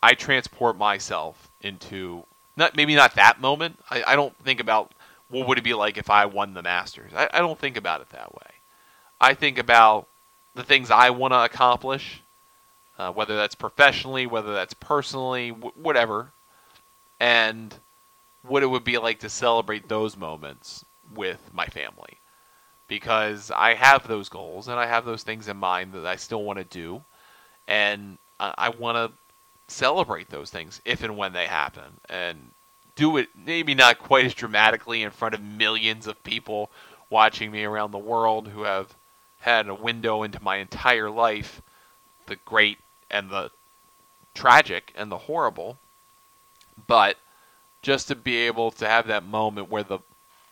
[0.02, 2.24] I transport myself into
[2.56, 3.78] not maybe not that moment.
[3.90, 4.90] I, I don't think about
[5.28, 7.12] what would it be like if I won the Masters.
[7.14, 8.50] I, I don't think about it that way.
[9.20, 10.08] I think about
[10.56, 12.22] the things I want to accomplish,
[12.98, 16.32] uh, whether that's professionally, whether that's personally, w- whatever,
[17.20, 17.74] and
[18.42, 22.18] what it would be like to celebrate those moments with my family.
[22.88, 26.42] Because I have those goals and I have those things in mind that I still
[26.42, 27.02] want to do,
[27.66, 29.16] and I want to
[29.72, 32.38] celebrate those things if and when they happen, and
[32.96, 36.70] do it maybe not quite as dramatically in front of millions of people
[37.08, 38.94] watching me around the world who have
[39.40, 41.62] had a window into my entire life,
[42.26, 42.78] the great
[43.10, 43.50] and the
[44.34, 45.78] tragic and the horrible,
[46.86, 47.16] but
[47.82, 49.98] just to be able to have that moment where the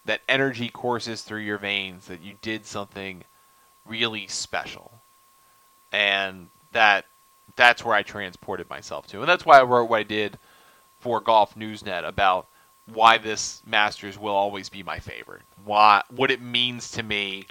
[0.04, 3.22] that energy courses through your veins that you did something
[3.86, 4.92] really special.
[5.92, 7.04] And that
[7.56, 9.20] that's where I transported myself to.
[9.20, 10.38] And that's why I wrote what I did
[11.00, 12.46] for Golf Newsnet about
[12.86, 15.42] why this Masters will always be my favorite.
[15.64, 17.46] Why what it means to me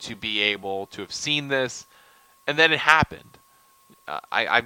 [0.00, 1.86] to be able to have seen this
[2.50, 3.38] and then it happened.
[4.08, 4.62] Uh, I, I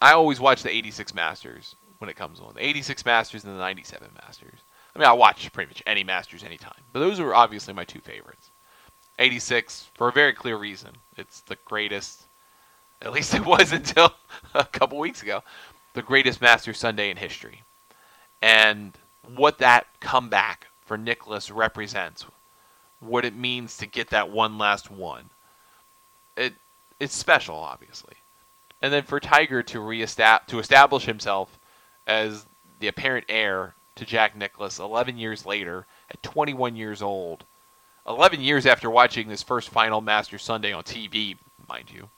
[0.00, 2.54] I always watch the 86 Masters when it comes on.
[2.54, 4.60] The 86 Masters and the 97 Masters.
[4.94, 7.98] I mean, I'll watch pretty much any Masters anytime, but those are obviously my two
[7.98, 8.50] favorites.
[9.18, 10.90] 86 for a very clear reason.
[11.16, 12.22] It's the greatest,
[13.02, 14.14] at least it was until
[14.54, 15.42] a couple weeks ago,
[15.94, 17.62] the greatest Masters Sunday in history.
[18.40, 18.96] And
[19.34, 22.24] what that comeback for Nicklaus represents,
[23.00, 25.28] what it means to get that one last one.
[26.36, 26.54] It
[27.00, 28.14] it's special, obviously.
[28.82, 31.58] And then for Tiger to reestab- to establish himself
[32.06, 32.46] as
[32.78, 37.44] the apparent heir to Jack Nicklaus 11 years later at 21 years old.
[38.06, 41.36] 11 years after watching this first final Master Sunday on TV,
[41.68, 42.08] mind you.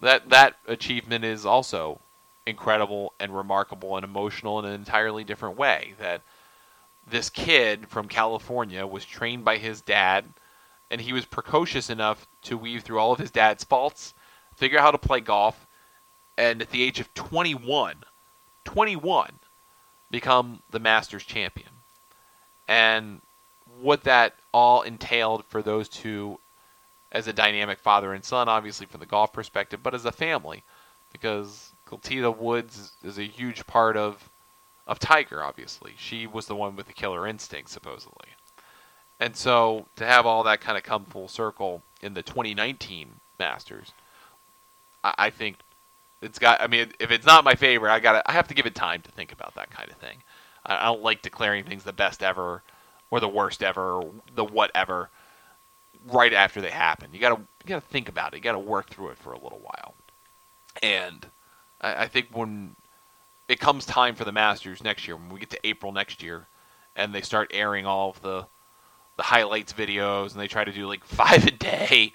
[0.00, 2.00] That that achievement is also
[2.46, 6.22] incredible and remarkable and emotional in an entirely different way that
[7.06, 10.24] this kid from California was trained by his dad
[10.90, 14.14] and he was precocious enough to weave through all of his dad's faults,
[14.56, 15.66] figure out how to play golf,
[16.36, 17.96] and at the age of 21,
[18.64, 19.32] 21,
[20.10, 21.70] become the Masters champion.
[22.66, 23.20] And
[23.80, 26.38] what that all entailed for those two
[27.10, 30.62] as a dynamic father and son, obviously from the golf perspective, but as a family,
[31.12, 34.28] because Kultida Woods is a huge part of
[34.86, 35.42] of Tiger.
[35.42, 38.28] Obviously, she was the one with the killer instinct, supposedly,
[39.20, 43.92] and so to have all that kind of come full circle in the 2019 Masters,
[45.02, 45.56] I, I think
[46.20, 46.60] it's got.
[46.60, 48.22] I mean, if it's not my favorite, I got.
[48.26, 50.18] I have to give it time to think about that kind of thing.
[50.64, 52.62] I, I don't like declaring things the best ever,
[53.10, 55.10] or the worst ever, or the whatever,
[56.06, 57.10] right after they happen.
[57.12, 58.38] You gotta you gotta think about it.
[58.38, 59.94] You gotta work through it for a little while.
[60.82, 61.26] And
[61.80, 62.74] I, I think when
[63.48, 66.46] it comes time for the Masters next year, when we get to April next year,
[66.96, 68.46] and they start airing all of the
[69.18, 72.14] the highlights videos, and they try to do like five a day.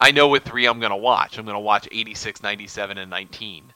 [0.00, 1.38] I know what three I'm gonna watch.
[1.38, 3.72] I'm gonna watch 86, 97, and 19,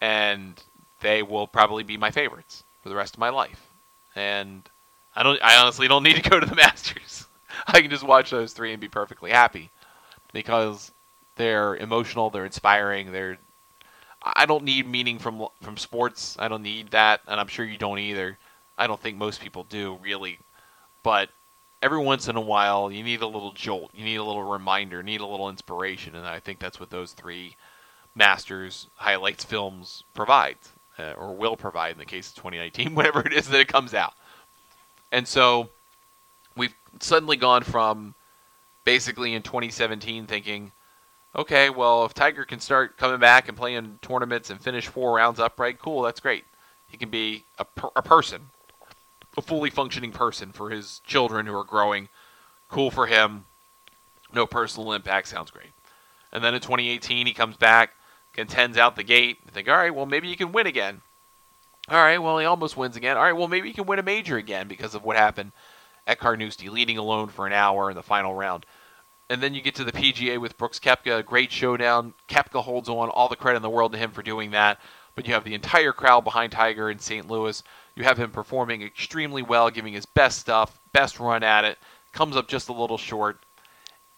[0.00, 0.60] and
[1.00, 3.68] they will probably be my favorites for the rest of my life.
[4.16, 4.68] And
[5.14, 5.38] I don't.
[5.42, 7.26] I honestly don't need to go to the Masters.
[7.68, 9.70] I can just watch those three and be perfectly happy
[10.32, 10.90] because
[11.36, 13.38] they're emotional, they're inspiring, they're.
[14.24, 16.36] I don't need meaning from from sports.
[16.38, 18.38] I don't need that, and I'm sure you don't either.
[18.78, 20.38] I don't think most people do really,
[21.02, 21.28] but
[21.82, 25.02] every once in a while you need a little jolt, you need a little reminder,
[25.02, 27.56] need a little inspiration, and I think that's what those three
[28.14, 30.56] Masters highlights films provide,
[30.98, 33.94] uh, or will provide in the case of 2019, whatever it is that it comes
[33.94, 34.14] out.
[35.10, 35.70] And so
[36.56, 38.14] we've suddenly gone from
[38.84, 40.72] basically in 2017 thinking,
[41.34, 45.40] okay, well, if Tiger can start coming back and playing tournaments and finish four rounds
[45.40, 46.44] upright, cool, that's great.
[46.88, 48.50] He can be a, per- a person,
[49.36, 52.08] a fully functioning person for his children who are growing.
[52.68, 53.46] Cool for him.
[54.32, 55.28] No personal impact.
[55.28, 55.70] Sounds great.
[56.32, 57.94] And then in 2018, he comes back,
[58.32, 59.38] contends out the gate.
[59.46, 61.02] I think, all right, well, maybe he can win again.
[61.88, 63.16] All right, well, he almost wins again.
[63.16, 65.52] All right, well, maybe he can win a major again because of what happened
[66.06, 68.64] at Carnoustie, leading alone for an hour in the final round.
[69.28, 72.14] And then you get to the PGA with Brooks Koepka, great showdown.
[72.28, 74.78] Koepka holds on, all the credit in the world to him for doing that.
[75.14, 77.28] But you have the entire crowd behind Tiger in St.
[77.28, 77.62] Louis.
[77.94, 81.78] You have him performing extremely well, giving his best stuff, best run at it.
[82.12, 83.38] Comes up just a little short.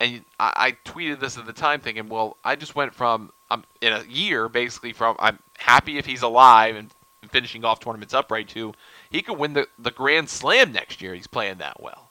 [0.01, 3.65] And I, I tweeted this at the time, thinking, well, I just went from I'm
[3.81, 6.91] in a year basically from I'm happy if he's alive and
[7.31, 8.73] finishing off tournaments upright to
[9.11, 11.15] he could win the, the Grand Slam next year.
[11.15, 12.11] He's playing that well.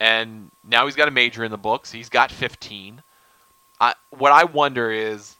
[0.00, 1.90] And now he's got a major in the books.
[1.90, 3.02] He's got 15.
[3.80, 5.36] I, what I wonder is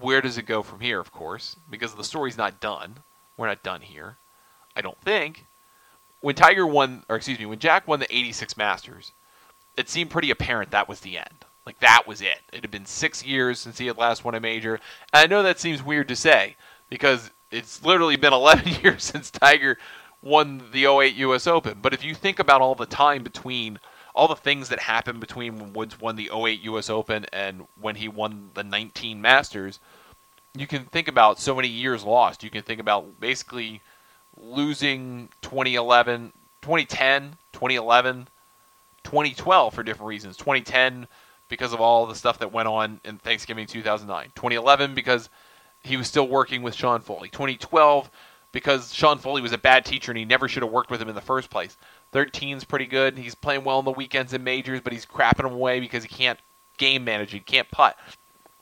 [0.00, 2.96] where does it go from here, of course, because the story's not done.
[3.36, 4.16] We're not done here.
[4.74, 5.46] I don't think.
[6.20, 9.12] When Tiger won, or excuse me, when Jack won the 86 Masters,
[9.76, 11.44] it seemed pretty apparent that was the end.
[11.64, 12.40] Like, that was it.
[12.52, 14.74] It had been six years since he had last won a major.
[15.12, 16.56] And I know that seems weird to say
[16.88, 19.78] because it's literally been 11 years since Tiger
[20.22, 21.78] won the 08 US Open.
[21.80, 23.78] But if you think about all the time between
[24.14, 27.96] all the things that happened between when Woods won the 08 US Open and when
[27.96, 29.78] he won the 19 Masters,
[30.56, 32.42] you can think about so many years lost.
[32.42, 33.80] You can think about basically
[34.36, 38.28] losing 2011, 2010, 2011,
[39.04, 40.36] 2012 for different reasons.
[40.36, 41.06] 2010
[41.48, 44.32] because of all the stuff that went on in Thanksgiving 2009.
[44.34, 45.28] 2011 because
[45.82, 47.28] he was still working with Sean Foley.
[47.28, 48.10] 2012
[48.52, 51.08] because Sean Foley was a bad teacher and he never should have worked with him
[51.08, 51.76] in the first place.
[52.12, 53.18] 13's pretty good.
[53.18, 56.08] He's playing well on the weekends and majors, but he's crapping them away because he
[56.08, 56.38] can't
[56.76, 57.32] game manage.
[57.32, 57.96] He can't putt.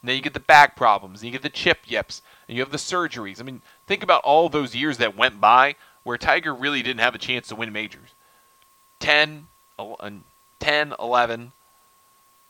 [0.03, 2.63] And then you get the back problems, and you get the chip yips, and you
[2.63, 3.41] have the surgeries.
[3.41, 7.15] I mean, think about all those years that went by where Tiger really didn't have
[7.15, 8.11] a chance to win majors.
[9.01, 9.47] 10,
[10.61, 11.53] 10 11,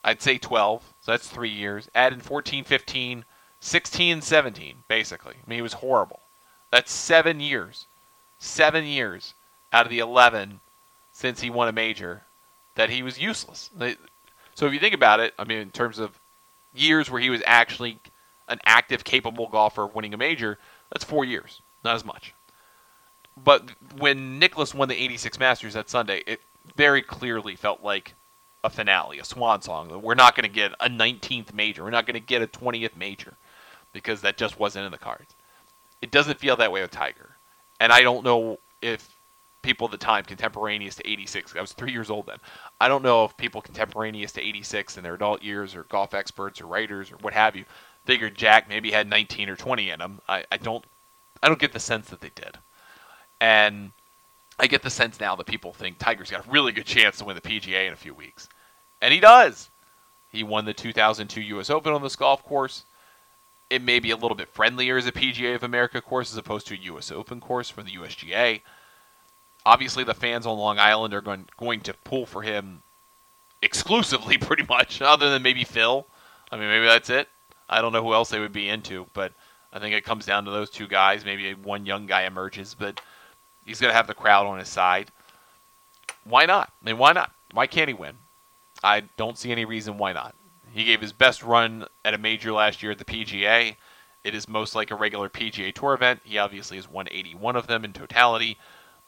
[0.05, 1.89] I'd say 12, so that's three years.
[1.95, 3.25] Add in 14, 15,
[3.61, 5.35] 16, 17, basically.
[5.35, 6.21] I mean, he was horrible.
[6.71, 7.87] That's seven years.
[8.39, 9.35] Seven years
[9.73, 10.61] out of the 11
[11.19, 12.23] since he won a major
[12.77, 13.71] that he was useless.
[14.55, 16.17] So if you think about it, I mean, in terms of
[16.73, 17.99] years where he was actually
[18.47, 20.59] an active, capable golfer winning a major,
[20.93, 21.61] that's four years.
[21.83, 22.35] Not as much.
[23.37, 26.41] But when Nicklaus won the 86 Masters that Sunday, it
[26.77, 28.15] very clearly felt like
[28.63, 30.01] a finale, a swan song.
[30.01, 31.83] We're not going to get a 19th major.
[31.83, 33.35] We're not going to get a 20th major
[33.93, 35.35] because that just wasn't in the cards.
[36.01, 37.31] It doesn't feel that way with Tiger.
[37.81, 39.18] And I don't know if
[39.69, 42.39] people at the time contemporaneous to 86, I was three years old then.
[42.81, 46.63] I don't know if people contemporaneous to 86 in their adult years or golf experts
[46.63, 47.67] or writers or what have you
[48.07, 50.21] figured Jack maybe had 19 or 20 in him.
[50.27, 50.83] I, I don't
[51.43, 52.57] I don't get the sense that they did.
[53.43, 53.93] And
[54.59, 57.27] I get the sense now that people think Tiger's got a really good chance to
[57.27, 58.49] win the PGA in a few weeks.
[59.03, 59.69] And he does.
[60.33, 62.85] He won the 2002 US Open on this golf course
[63.71, 66.67] it may be a little bit friendlier as a PGA of America course as opposed
[66.69, 67.13] to a U.S.
[67.13, 68.63] Open course from the USGA.
[69.67, 72.83] Obviously, the fans on Long Island are going going to pull for him
[73.63, 76.07] exclusively, pretty much, other than maybe Phil.
[76.51, 77.29] I mean, maybe that's it.
[77.69, 79.33] I don't know who else they would be into, but
[79.73, 81.25] I think it comes down to those two guys.
[81.25, 83.01] Maybe one young guy emerges, but
[83.67, 85.11] he's going to have the crowd on his side.
[86.25, 86.73] Why not?
[86.83, 87.33] I mean, why not?
[87.53, 88.15] Why can't he win?
[88.83, 90.35] I don't see any reason why not.
[90.73, 93.77] He gave his best run at a major last year at the PGA.
[94.25, 96.21] It is most like a regular PGA Tour event.
[96.25, 98.59] He obviously has won 81 of them in totality,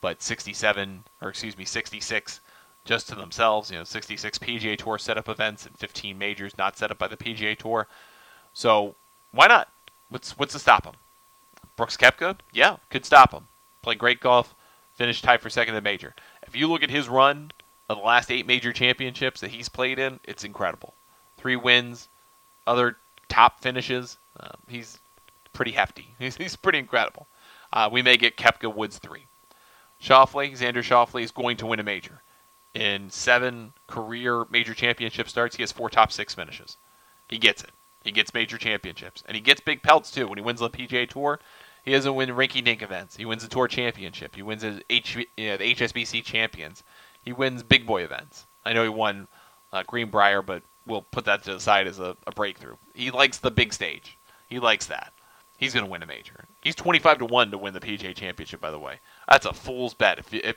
[0.01, 2.41] but 67, or excuse me, 66
[2.85, 3.71] just to themselves.
[3.71, 7.17] You know, 66 PGA Tour setup events and 15 majors not set up by the
[7.17, 7.87] PGA Tour.
[8.53, 8.95] So
[9.33, 9.69] why not?
[10.09, 10.95] What's what's to stop him?
[11.77, 13.47] Brooks Koepka, yeah, could stop him.
[13.83, 14.55] Play great golf,
[14.97, 16.15] finish tied for second in the major.
[16.47, 17.53] If you look at his run
[17.89, 20.95] of the last eight major championships that he's played in, it's incredible.
[21.39, 22.09] Three wins,
[22.67, 22.97] other
[23.29, 24.19] top finishes.
[24.39, 24.99] Um, he's
[25.53, 26.09] pretty hefty.
[26.19, 27.27] He's, he's pretty incredible.
[27.73, 29.27] Uh, we may get Koepka Woods three.
[30.01, 32.23] Schauffele, Xander Schauffele is going to win a major.
[32.75, 36.77] In seven career major championship starts, he has four top six finishes.
[37.29, 37.71] He gets it.
[38.03, 40.27] He gets major championships, and he gets big pelts too.
[40.27, 41.39] When he wins the PGA Tour,
[41.85, 43.17] he doesn't win rinky-dink events.
[43.17, 44.37] He wins the Tour Championship.
[44.37, 46.83] He wins H, the HSBC Champions.
[47.23, 48.45] He wins big boy events.
[48.65, 49.29] I know he won
[49.73, 52.77] uh, Greenbrier, but we'll put that to the side as a, a breakthrough.
[52.95, 54.17] He likes the big stage.
[54.49, 55.13] He likes that.
[55.59, 56.47] He's going to win a major.
[56.63, 58.99] He's 25 to 1 to win the PGA Championship, by the way.
[59.29, 60.57] That's a fool's bet, if, you, if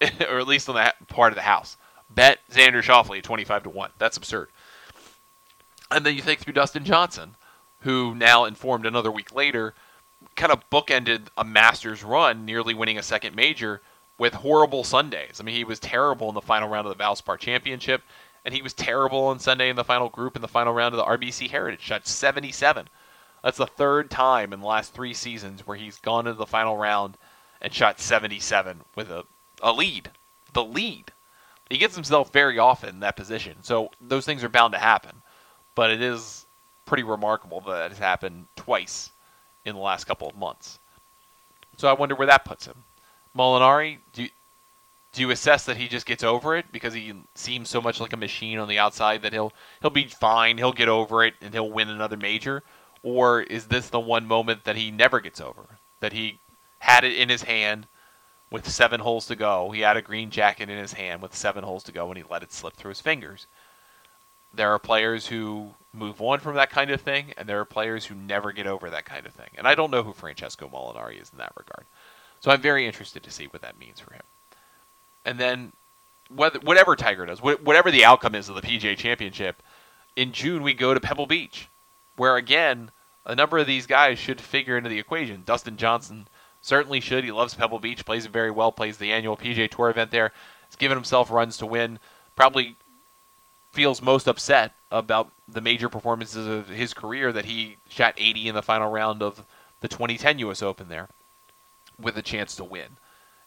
[0.28, 1.76] or at least on that part of the house.
[2.10, 3.90] Bet Xander Schauffele 25 to 1.
[3.98, 4.48] That's absurd.
[5.90, 7.34] And then you think through Dustin Johnson,
[7.80, 9.74] who now informed another week later
[10.36, 13.82] kind of bookended a Masters run, nearly winning a second major
[14.18, 15.40] with horrible Sundays.
[15.40, 18.02] I mean, he was terrible in the final round of the Valspar Championship,
[18.44, 20.98] and he was terrible on Sunday in the final group in the final round of
[20.98, 21.82] the RBC Heritage.
[21.82, 22.88] Shot 77.
[23.42, 26.76] That's the third time in the last three seasons where he's gone into the final
[26.76, 27.16] round
[27.60, 29.24] and shot 77 with a,
[29.62, 30.10] a lead.
[30.52, 31.12] The lead.
[31.68, 33.56] He gets himself very often in that position.
[33.62, 35.22] So those things are bound to happen.
[35.74, 36.46] But it is
[36.86, 39.10] pretty remarkable that it's happened twice
[39.64, 40.78] in the last couple of months.
[41.76, 42.84] So I wonder where that puts him.
[43.36, 44.30] Molinari, do you,
[45.12, 48.12] do you assess that he just gets over it because he seems so much like
[48.12, 51.52] a machine on the outside that he'll he'll be fine, he'll get over it, and
[51.52, 52.62] he'll win another major?
[53.02, 55.66] Or is this the one moment that he never gets over?
[56.00, 56.40] That he
[56.78, 57.86] had it in his hand
[58.50, 59.70] with seven holes to go.
[59.70, 62.24] He had a green jacket in his hand with seven holes to go, and he
[62.28, 63.46] let it slip through his fingers.
[64.54, 68.06] There are players who move on from that kind of thing, and there are players
[68.06, 69.50] who never get over that kind of thing.
[69.56, 71.84] And I don't know who Francesco Molinari is in that regard.
[72.40, 74.22] So I'm very interested to see what that means for him.
[75.24, 75.72] And then,
[76.34, 79.62] whether, whatever Tiger does, whatever the outcome is of the PGA Championship,
[80.16, 81.68] in June we go to Pebble Beach,
[82.16, 82.90] where again,
[83.26, 85.42] a number of these guys should figure into the equation.
[85.44, 86.26] Dustin Johnson
[86.68, 87.24] certainly should.
[87.24, 90.32] He loves Pebble Beach, plays it very well, plays the annual PGA Tour event there.
[90.68, 91.98] He's given himself runs to win.
[92.36, 92.76] Probably
[93.72, 98.54] feels most upset about the major performances of his career that he shot 80 in
[98.54, 99.42] the final round of
[99.80, 100.62] the 2010 U.S.
[100.62, 101.08] Open there
[102.00, 102.96] with a chance to win,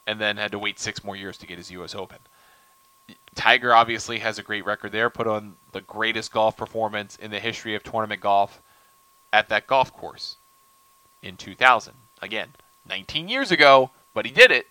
[0.07, 1.95] and then had to wait six more years to get his U.S.
[1.95, 2.17] Open.
[3.35, 7.39] Tiger obviously has a great record there, put on the greatest golf performance in the
[7.39, 8.61] history of tournament golf
[9.31, 10.37] at that golf course
[11.21, 11.93] in 2000.
[12.21, 12.49] Again,
[12.91, 14.67] 19 years ago, but he did it.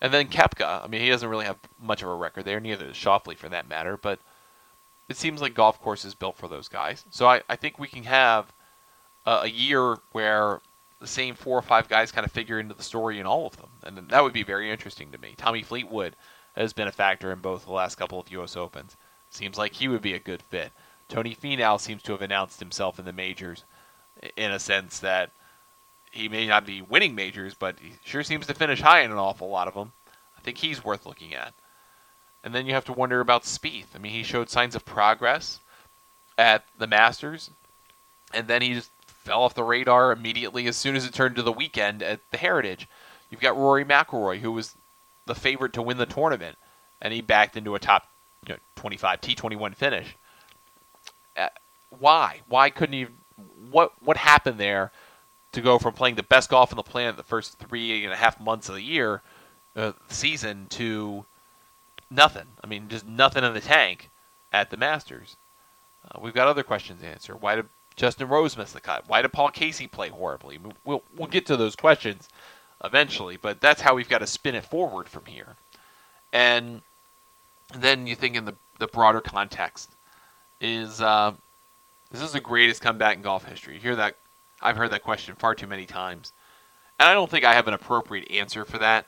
[0.00, 2.86] And then Koepka, I mean, he doesn't really have much of a record there, neither
[2.86, 4.18] does Schauffele for that matter, but
[5.08, 7.04] it seems like golf course is built for those guys.
[7.10, 8.52] So I, I think we can have
[9.24, 10.60] a, a year where
[11.00, 13.56] the same four or five guys kind of figure into the story in all of
[13.56, 15.34] them, and that would be very interesting to me.
[15.36, 16.14] Tommy Fleetwood
[16.54, 18.56] has been a factor in both the last couple of U.S.
[18.56, 18.96] Opens.
[19.30, 20.72] Seems like he would be a good fit.
[21.08, 23.64] Tony Finau seems to have announced himself in the majors,
[24.36, 25.30] in a sense that
[26.10, 29.18] he may not be winning majors, but he sure seems to finish high in an
[29.18, 29.92] awful lot of them.
[30.36, 31.52] I think he's worth looking at.
[32.44, 33.94] And then you have to wonder about Spieth.
[33.94, 35.60] I mean, he showed signs of progress
[36.38, 37.50] at the Masters,
[38.32, 41.42] and then he just fell off the radar immediately as soon as it turned to
[41.42, 42.86] the weekend at the Heritage.
[43.30, 44.74] You've got Rory McIlroy, who was
[45.26, 46.56] the favorite to win the tournament,
[47.02, 48.08] and he backed into a top
[48.46, 50.16] you know, 25 T21 finish.
[51.36, 51.48] Uh,
[51.98, 52.40] why?
[52.48, 53.06] Why couldn't he?
[53.70, 54.92] What what happened there
[55.56, 58.16] to go from playing the best golf on the planet the first three and a
[58.16, 59.22] half months of the year,
[59.74, 61.24] uh, season, to
[62.10, 62.46] nothing.
[62.62, 64.10] I mean, just nothing in the tank
[64.52, 65.36] at the Masters.
[66.04, 67.34] Uh, we've got other questions to answer.
[67.34, 67.66] Why did
[67.96, 69.08] Justin Rose miss the cut?
[69.08, 70.58] Why did Paul Casey play horribly?
[70.84, 72.28] We'll we'll get to those questions
[72.84, 75.56] eventually, but that's how we've got to spin it forward from here.
[76.34, 76.82] And
[77.74, 79.90] then you think in the the broader context
[80.60, 81.32] is uh,
[82.10, 83.74] this is the greatest comeback in golf history.
[83.74, 84.16] You hear that?
[84.62, 86.32] I've heard that question far too many times,
[86.98, 89.06] and I don't think I have an appropriate answer for that.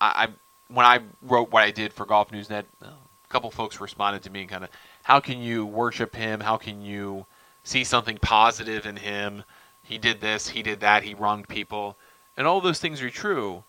[0.00, 0.28] I,
[0.68, 2.92] when I wrote what I did for Golf News Net, a
[3.30, 4.70] couple folks responded to me and kind of,
[5.02, 6.40] how can you worship him?
[6.40, 7.24] How can you
[7.62, 9.44] see something positive in him?
[9.82, 11.96] He did this, he did that, he wronged people.
[12.36, 13.64] And all those things are true,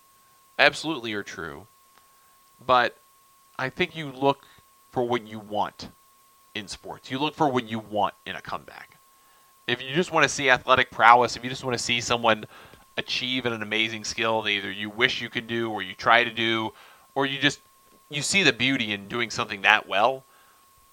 [0.59, 1.67] absolutely are true.
[2.65, 2.97] But
[3.57, 4.45] I think you look
[4.91, 5.89] for what you want
[6.53, 7.11] in sports.
[7.11, 8.94] You look for what you want in a comeback.
[9.67, 12.45] If you just want to see athletic prowess, if you just want to see someone
[12.97, 16.31] achieve an amazing skill that either you wish you could do or you try to
[16.31, 16.71] do
[17.13, 17.59] or you just
[18.09, 20.23] you see the beauty in doing something that well,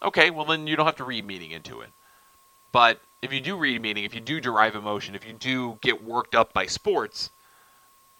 [0.02, 1.90] okay, well then you don't have to read meaning into it.
[2.72, 6.02] But if you do read meaning, if you do derive emotion, if you do get
[6.02, 7.30] worked up by sports,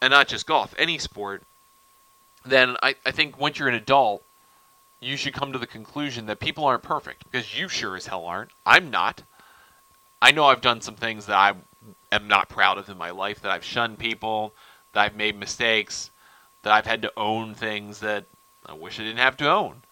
[0.03, 1.43] and not just golf, any sport,
[2.45, 4.23] then I, I think once you're an adult,
[5.01, 8.27] you should come to the conclusion that people aren't perfect because you sure as hell
[8.27, 8.51] aren't.
[8.67, 9.23] I'm not.
[10.23, 11.53] I know I've done some things that I
[12.13, 14.55] am not proud of in my life, that I've shunned people,
[14.93, 16.13] that I've made mistakes,
[16.63, 18.27] that I've had to own things that
[18.65, 19.83] I wish I didn't have to own.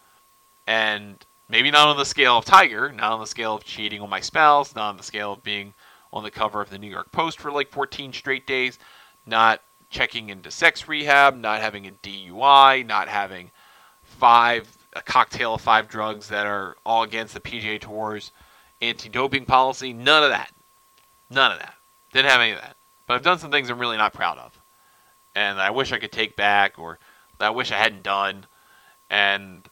[0.68, 1.16] And
[1.48, 4.20] maybe not on the scale of Tiger, not on the scale of cheating on my
[4.20, 5.74] spouse, not on the scale of being
[6.12, 8.78] on the cover of the New York Post for like 14 straight days,
[9.26, 9.60] not
[9.90, 13.50] checking into sex rehab, not having a DUI, not having
[14.04, 18.30] five a cocktail of five drugs that are all against the PGA Tour's
[18.80, 19.92] anti-doping policy.
[19.92, 20.50] None of that.
[21.30, 21.74] None of that.
[22.12, 22.76] Didn't have any of that.
[23.06, 24.56] But I've done some things I'm really not proud of,
[25.34, 26.98] and I wish I could take back, or
[27.40, 28.46] I wish I hadn't done.
[29.10, 29.62] And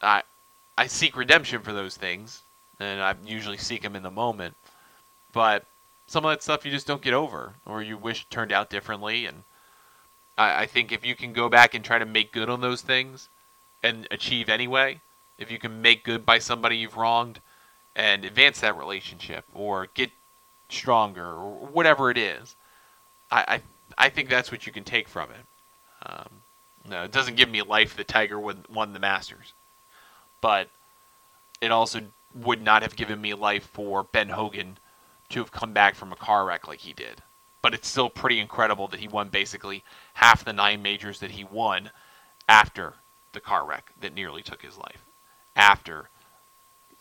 [0.00, 0.22] I
[0.78, 2.42] I seek redemption for those things,
[2.80, 4.54] and I usually seek them in the moment.
[5.32, 5.64] But
[6.06, 9.26] some of that stuff you just don't get over, or you wish turned out differently.
[9.26, 9.42] And
[10.36, 12.80] I, I think if you can go back and try to make good on those
[12.80, 13.28] things
[13.82, 15.00] and achieve anyway,
[15.38, 17.40] if you can make good by somebody you've wronged
[17.94, 20.10] and advance that relationship or get
[20.68, 22.56] stronger or whatever it is,
[23.30, 23.60] I,
[23.98, 26.06] I, I think that's what you can take from it.
[26.06, 26.28] Um,
[26.88, 29.52] no, it doesn't give me life that Tiger won, won the Masters,
[30.40, 30.68] but
[31.60, 32.00] it also
[32.34, 34.78] would not have given me life for Ben Hogan
[35.28, 37.22] to have come back from a car wreck like he did.
[37.60, 39.84] But it's still pretty incredible that he won basically
[40.14, 41.90] half the nine majors that he won
[42.48, 42.94] after
[43.32, 45.04] the car wreck that nearly took his life.
[45.54, 46.08] After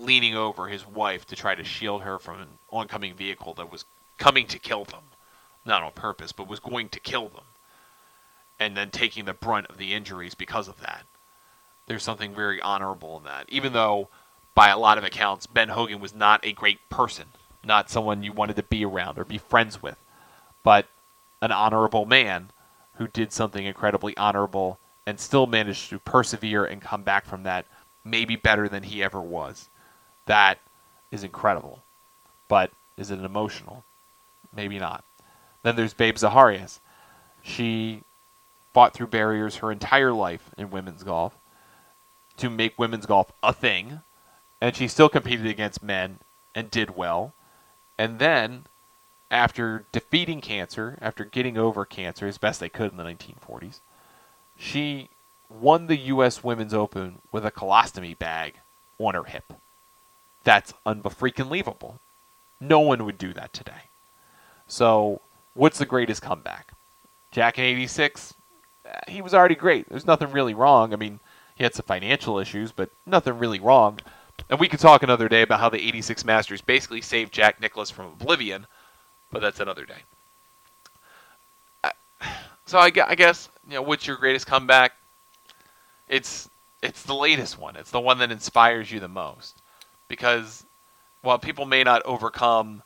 [0.02, 3.86] leaning over his wife to try to shield her from an oncoming vehicle that was
[4.18, 5.04] coming to kill them.
[5.66, 7.44] Not on purpose, but was going to kill them.
[8.60, 11.04] And then taking the brunt of the injuries because of that.
[11.88, 13.46] There's something very honorable in that.
[13.50, 14.10] Even though,
[14.56, 17.26] by a lot of accounts, Ben Hogan was not a great person
[17.64, 19.98] not someone you wanted to be around or be friends with,
[20.64, 20.88] but
[21.42, 22.50] an honorable man
[22.96, 27.66] who did something incredibly honorable and still managed to persevere and come back from that
[28.04, 29.70] maybe better than he ever was.
[30.26, 30.60] That
[31.12, 31.80] is incredible.
[32.48, 33.84] But is it emotional?
[34.56, 35.04] Maybe not.
[35.64, 36.80] Then there's Babe Zaharias.
[37.44, 38.02] She
[38.74, 41.34] fought through barriers her entire life in women's golf
[42.38, 44.02] to make women's golf a thing,
[44.60, 46.20] and she still competed against men
[46.56, 47.34] and did well.
[47.98, 48.64] And then,
[49.30, 53.80] after defeating cancer, after getting over cancer as best they could in the 1940s,
[54.58, 55.10] she
[55.50, 56.44] won the U.S.
[56.44, 58.56] Women's Open with a colostomy bag
[58.98, 59.54] on her hip.
[60.44, 62.00] That's unbelievable.
[62.60, 63.90] No one would do that today.
[64.68, 65.22] So,
[65.54, 66.72] what's the greatest comeback?
[67.32, 68.34] Jack in 86,
[68.86, 69.90] eh, he was already great.
[69.90, 70.94] There's nothing really wrong.
[70.94, 71.20] I mean,
[71.56, 74.00] he had some financial issues, but nothing really wrong.
[74.50, 77.90] And we could talk another day about how the 86 Masters basically saved Jack Nicklaus
[77.90, 78.66] from oblivion,
[79.32, 80.04] but that's another day.
[82.72, 84.94] So I, I guess, you know, what's your greatest comeback?
[86.08, 86.50] It's
[86.82, 87.76] it's the latest one.
[87.76, 89.61] It's the one that inspires you the most.
[90.12, 90.66] Because
[91.22, 92.84] while people may not overcome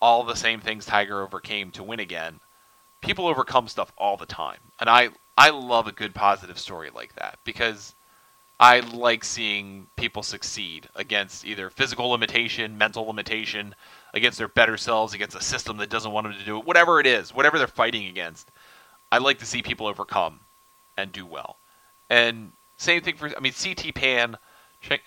[0.00, 2.40] all the same things Tiger overcame to win again,
[3.00, 4.58] people overcome stuff all the time.
[4.80, 7.94] And I I love a good positive story like that because
[8.58, 13.76] I like seeing people succeed against either physical limitation, mental limitation,
[14.12, 16.98] against their better selves, against a system that doesn't want them to do it, whatever
[16.98, 18.50] it is, whatever they're fighting against.
[19.12, 20.40] I like to see people overcome
[20.96, 21.54] and do well.
[22.10, 24.36] And same thing for, I mean, CT Pan,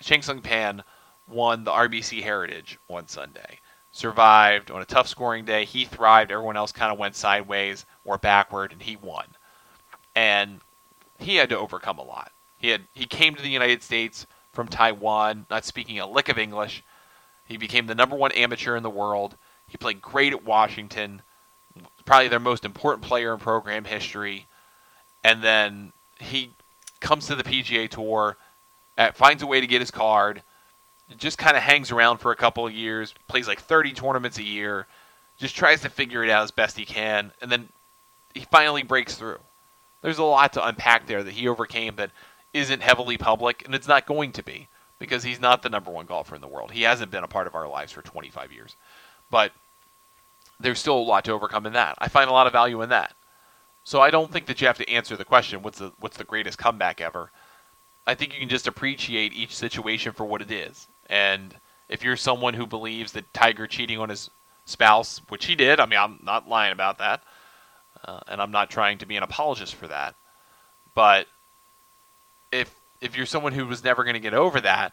[0.00, 0.82] Cheng Tsung Pan
[1.28, 3.60] won the RBC Heritage on Sunday.
[3.92, 5.64] Survived on a tough scoring day.
[5.64, 6.30] He thrived.
[6.30, 9.24] Everyone else kind of went sideways or backward, and he won.
[10.14, 10.60] And
[11.18, 12.32] he had to overcome a lot.
[12.58, 16.38] He had he came to the United States from Taiwan, not speaking a lick of
[16.38, 16.82] English.
[17.46, 19.36] He became the number one amateur in the world.
[19.68, 21.22] He played great at Washington,
[22.04, 24.46] probably their most important player in program history.
[25.24, 26.52] And then he
[27.00, 28.36] comes to the PGA Tour,
[29.14, 30.42] finds a way to get his card,
[31.18, 34.42] just kind of hangs around for a couple of years, plays like 30 tournaments a
[34.42, 34.86] year,
[35.38, 37.68] just tries to figure it out as best he can, and then
[38.34, 39.38] he finally breaks through.
[40.02, 42.10] There's a lot to unpack there that he overcame that
[42.52, 46.06] isn't heavily public, and it's not going to be because he's not the number one
[46.06, 46.72] golfer in the world.
[46.72, 48.76] He hasn't been a part of our lives for 25 years.
[49.30, 49.52] But
[50.58, 51.96] there's still a lot to overcome in that.
[51.98, 53.14] I find a lot of value in that.
[53.84, 56.24] So I don't think that you have to answer the question, what's the what's the
[56.24, 57.30] greatest comeback ever?
[58.06, 60.88] I think you can just appreciate each situation for what it is.
[61.08, 61.54] And
[61.88, 64.30] if you're someone who believes that Tiger cheating on his
[64.64, 67.22] spouse, which he did, I mean, I'm not lying about that,
[68.04, 70.14] uh, and I'm not trying to be an apologist for that,
[70.94, 71.26] but
[72.52, 74.92] if if you're someone who was never going to get over that,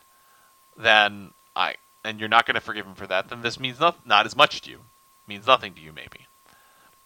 [0.78, 4.06] then I and you're not going to forgive him for that, then this means not
[4.06, 4.78] not as much to you.
[4.78, 6.28] It means nothing to you maybe.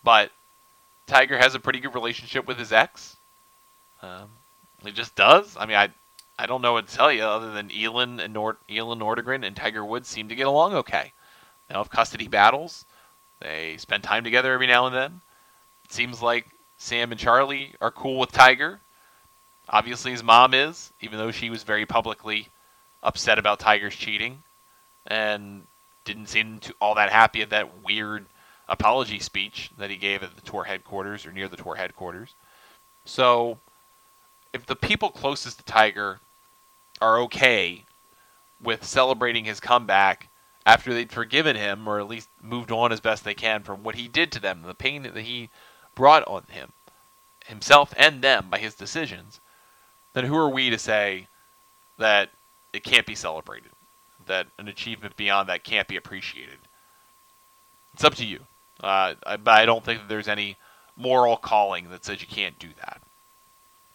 [0.04, 0.32] But
[1.06, 3.16] Tiger has a pretty good relationship with his ex.
[4.02, 4.30] Um,
[4.84, 5.56] he just does.
[5.58, 5.90] I mean, I
[6.40, 9.56] I don't know what to tell you other than Elin and Nord Elin Nordegren and
[9.56, 11.12] Tiger Woods seem to get along okay.
[11.68, 12.86] They have custody battles.
[13.40, 15.22] They spend time together every now and then.
[15.86, 18.80] It seems like Sam and Charlie are cool with Tiger.
[19.70, 22.48] Obviously, his mom is, even though she was very publicly
[23.04, 24.44] upset about Tiger's cheating
[25.08, 25.64] and
[26.06, 28.26] didn't seem to all that happy at that weird
[28.70, 32.34] apology speech that he gave at the tour headquarters or near the tour headquarters.
[33.06, 33.58] So,
[34.54, 36.20] if the people closest to Tiger
[37.02, 37.84] are okay
[38.62, 40.30] with celebrating his comeback
[40.66, 43.96] after they'd forgiven him or at least moved on as best they can from what
[43.96, 45.50] he did to them, the pain that he
[45.96, 46.72] brought on him,
[47.46, 49.40] himself and them by his decisions,
[50.14, 51.28] then who are we to say
[51.98, 52.30] that
[52.74, 53.72] it can't be celebrated?
[54.26, 56.58] That an achievement beyond that can't be appreciated?
[57.94, 58.40] It's up to you.
[58.84, 60.58] Uh, I, but I don't think that there's any
[60.98, 63.02] moral calling that says you can't do that.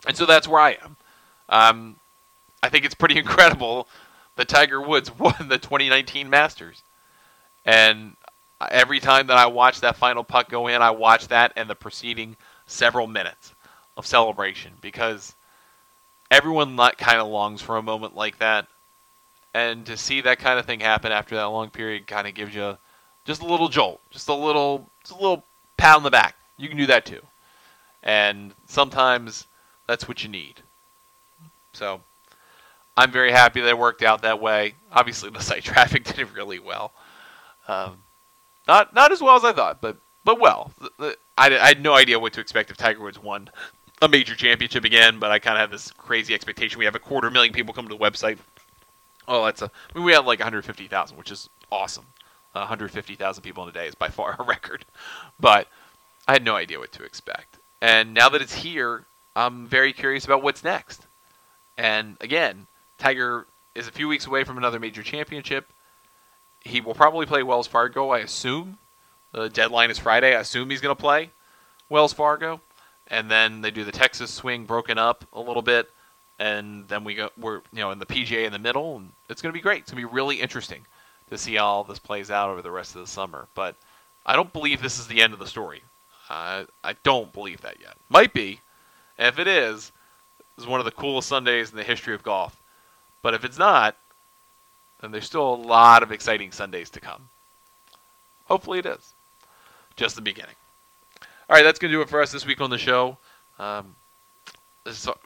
[0.06, 0.96] And so that's where I am.
[1.48, 1.96] Um,
[2.62, 3.88] I think it's pretty incredible
[4.36, 6.82] that Tiger Woods won the 2019 Masters.
[7.64, 8.16] And
[8.70, 11.74] every time that I watch that final putt go in, I watch that and the
[11.74, 12.36] preceding
[12.66, 13.52] several minutes
[13.96, 15.34] of celebration because
[16.30, 18.66] everyone kind of longs for a moment like that.
[19.54, 22.54] And to see that kind of thing happen after that long period kind of gives
[22.54, 22.78] you
[23.26, 25.44] just a little jolt, just a little, just a little
[25.76, 26.34] pat on the back.
[26.56, 27.20] You can do that too.
[28.02, 29.46] And sometimes
[29.86, 30.54] that's what you need.
[31.74, 32.00] So
[32.96, 34.74] I'm very happy that it worked out that way.
[34.92, 36.92] Obviously, the site traffic did really well.
[37.68, 37.98] Um,
[38.68, 40.72] not not as well as I thought, but but well.
[41.00, 43.50] I, I had no idea what to expect if Tiger Woods won
[44.00, 46.78] a major championship again, but I kind of have this crazy expectation.
[46.78, 48.38] We have a quarter million people come to the website.
[49.28, 49.66] Oh, that's a.
[49.66, 52.06] I mean, we had like 150,000, which is awesome.
[52.52, 54.84] 150,000 people in a day is by far a record,
[55.40, 55.68] but
[56.28, 57.56] I had no idea what to expect.
[57.80, 61.06] And now that it's here, I'm very curious about what's next.
[61.78, 62.66] And again,
[63.02, 65.68] Tiger is a few weeks away from another major championship.
[66.60, 68.78] He will probably play Wells Fargo, I assume.
[69.32, 70.36] The deadline is Friday.
[70.36, 71.30] I assume he's going to play
[71.88, 72.60] Wells Fargo.
[73.08, 75.90] And then they do the Texas swing broken up a little bit.
[76.38, 78.98] And then we go, we're, you know, in the PGA in the middle.
[78.98, 79.80] And it's going to be great.
[79.80, 80.86] It's going to be really interesting
[81.30, 83.48] to see how all this plays out over the rest of the summer.
[83.56, 83.74] But
[84.24, 85.82] I don't believe this is the end of the story.
[86.30, 86.66] I
[87.02, 87.96] don't believe that yet.
[88.08, 88.60] Might be.
[89.18, 89.90] And if it is,
[90.56, 92.56] is one of the coolest Sundays in the history of golf.
[93.22, 93.96] But if it's not,
[95.00, 97.28] then there's still a lot of exciting Sundays to come.
[98.46, 99.14] Hopefully it is.
[99.96, 100.54] Just the beginning.
[101.48, 103.16] All right, that's going to do it for us this week on the show.
[103.58, 103.94] Um,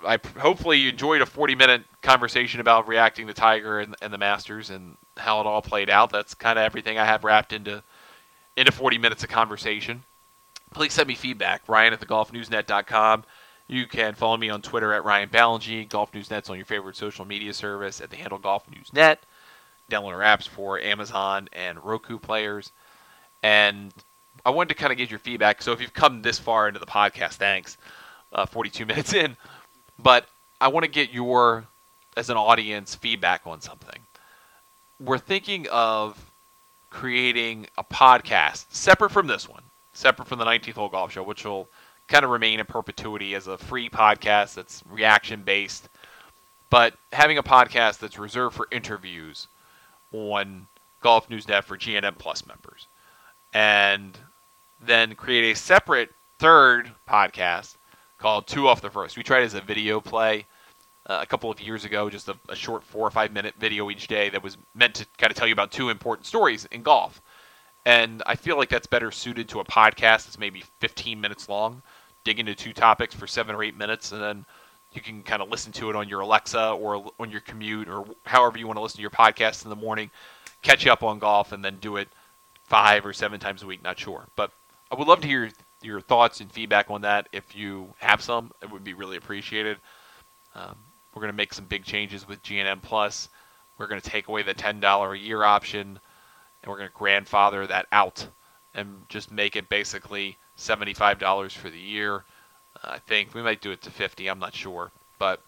[0.04, 4.18] I hopefully you enjoyed a 40 minute conversation about reacting to Tiger and, and the
[4.18, 6.10] Masters and how it all played out.
[6.10, 7.82] That's kind of everything I have wrapped into
[8.56, 10.02] into 40 minutes of conversation.
[10.74, 11.62] Please send me feedback.
[11.68, 13.24] Ryan at thegolfnewsnet.com.
[13.68, 15.88] You can follow me on Twitter at Ryan Ballengee.
[15.88, 19.22] Golf News Net's on your favorite social media service at the handle Golf News Net.
[19.90, 22.70] Download our apps for Amazon and Roku players.
[23.42, 23.92] And
[24.44, 25.62] I wanted to kind of get your feedback.
[25.62, 27.76] So if you've come this far into the podcast, thanks.
[28.32, 29.36] Uh, 42 minutes in.
[29.98, 30.28] But
[30.60, 31.64] I want to get your,
[32.16, 33.98] as an audience, feedback on something.
[35.00, 36.30] We're thinking of
[36.90, 39.62] creating a podcast separate from this one,
[39.92, 41.68] separate from the 19th Hole Golf Show, which will
[42.08, 45.88] kind of remain in perpetuity as a free podcast that's reaction based.
[46.70, 49.48] But having a podcast that's reserved for interviews
[50.12, 50.66] on
[51.00, 52.86] Golf News Net for GNN Plus members.
[53.52, 54.18] And
[54.80, 57.76] then create a separate third podcast
[58.18, 59.16] called Two Off the First.
[59.16, 60.46] We tried as a video play
[61.06, 63.90] uh, a couple of years ago, just a, a short four or five minute video
[63.90, 66.82] each day that was meant to kind of tell you about two important stories in
[66.82, 67.20] golf.
[67.84, 71.82] And I feel like that's better suited to a podcast that's maybe 15 minutes long
[72.26, 74.44] dig into two topics for seven or eight minutes, and then
[74.92, 78.04] you can kind of listen to it on your Alexa or on your commute or
[78.24, 80.10] however you want to listen to your podcast in the morning.
[80.60, 82.08] Catch up on golf, and then do it
[82.64, 83.82] five or seven times a week.
[83.84, 84.50] Not sure, but
[84.90, 85.50] I would love to hear
[85.82, 87.28] your thoughts and feedback on that.
[87.30, 89.76] If you have some, it would be really appreciated.
[90.56, 90.76] Um,
[91.14, 93.28] we're going to make some big changes with GNN Plus.
[93.78, 96.00] We're going to take away the ten dollar a year option,
[96.62, 98.26] and we're going to grandfather that out
[98.74, 102.24] and just make it basically $75 for the year.
[102.82, 104.28] Uh, I think we might do it to 50.
[104.28, 105.42] I'm not sure, but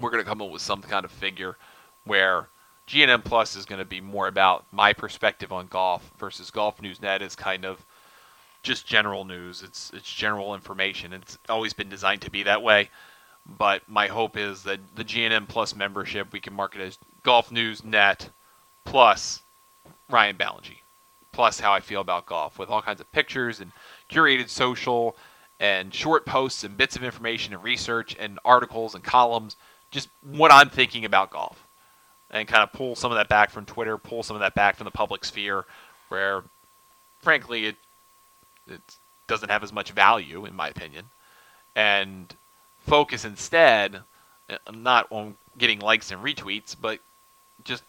[0.00, 1.56] we're going to come up with some kind of figure
[2.04, 2.48] where
[2.88, 7.02] GNN Plus is going to be more about my perspective on golf versus Golf News
[7.02, 7.84] Net is kind of
[8.62, 9.62] just general news.
[9.62, 11.12] It's it's general information.
[11.12, 12.90] It's always been designed to be that way.
[13.58, 17.84] But my hope is that the GNN Plus membership we can market as Golf News
[17.84, 18.28] Net
[18.84, 19.42] plus
[20.08, 20.80] Ryan Ballengee,
[21.32, 23.72] plus how I feel about golf with all kinds of pictures and
[24.10, 25.16] curated social
[25.58, 29.56] and short posts and bits of information and research and articles and columns,
[29.90, 31.62] just what I'm thinking about golf.
[32.30, 34.76] And kind of pull some of that back from Twitter, pull some of that back
[34.76, 35.64] from the public sphere,
[36.08, 36.42] where
[37.20, 37.76] frankly it
[38.68, 38.80] it
[39.28, 41.04] doesn't have as much value in my opinion.
[41.76, 42.34] And
[42.80, 44.00] focus instead
[44.50, 46.98] uh, not on getting likes and retweets, but
[47.64, 47.82] just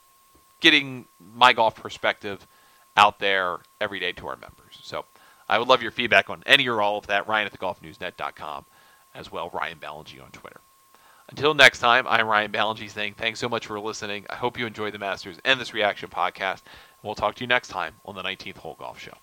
[0.59, 1.05] getting
[1.35, 2.45] my golf perspective
[2.95, 4.66] out there every day to our members.
[5.49, 7.27] I would love your feedback on any or all of that.
[7.27, 8.65] Ryan at thegolfnewsnet.com,
[9.15, 10.61] as well Ryan Ballengee on Twitter.
[11.29, 14.25] Until next time, I'm Ryan Ballengee saying thanks so much for listening.
[14.29, 16.61] I hope you enjoyed the Masters and this reaction podcast.
[17.03, 19.13] We'll talk to you next time on the 19th Hole Golf Show.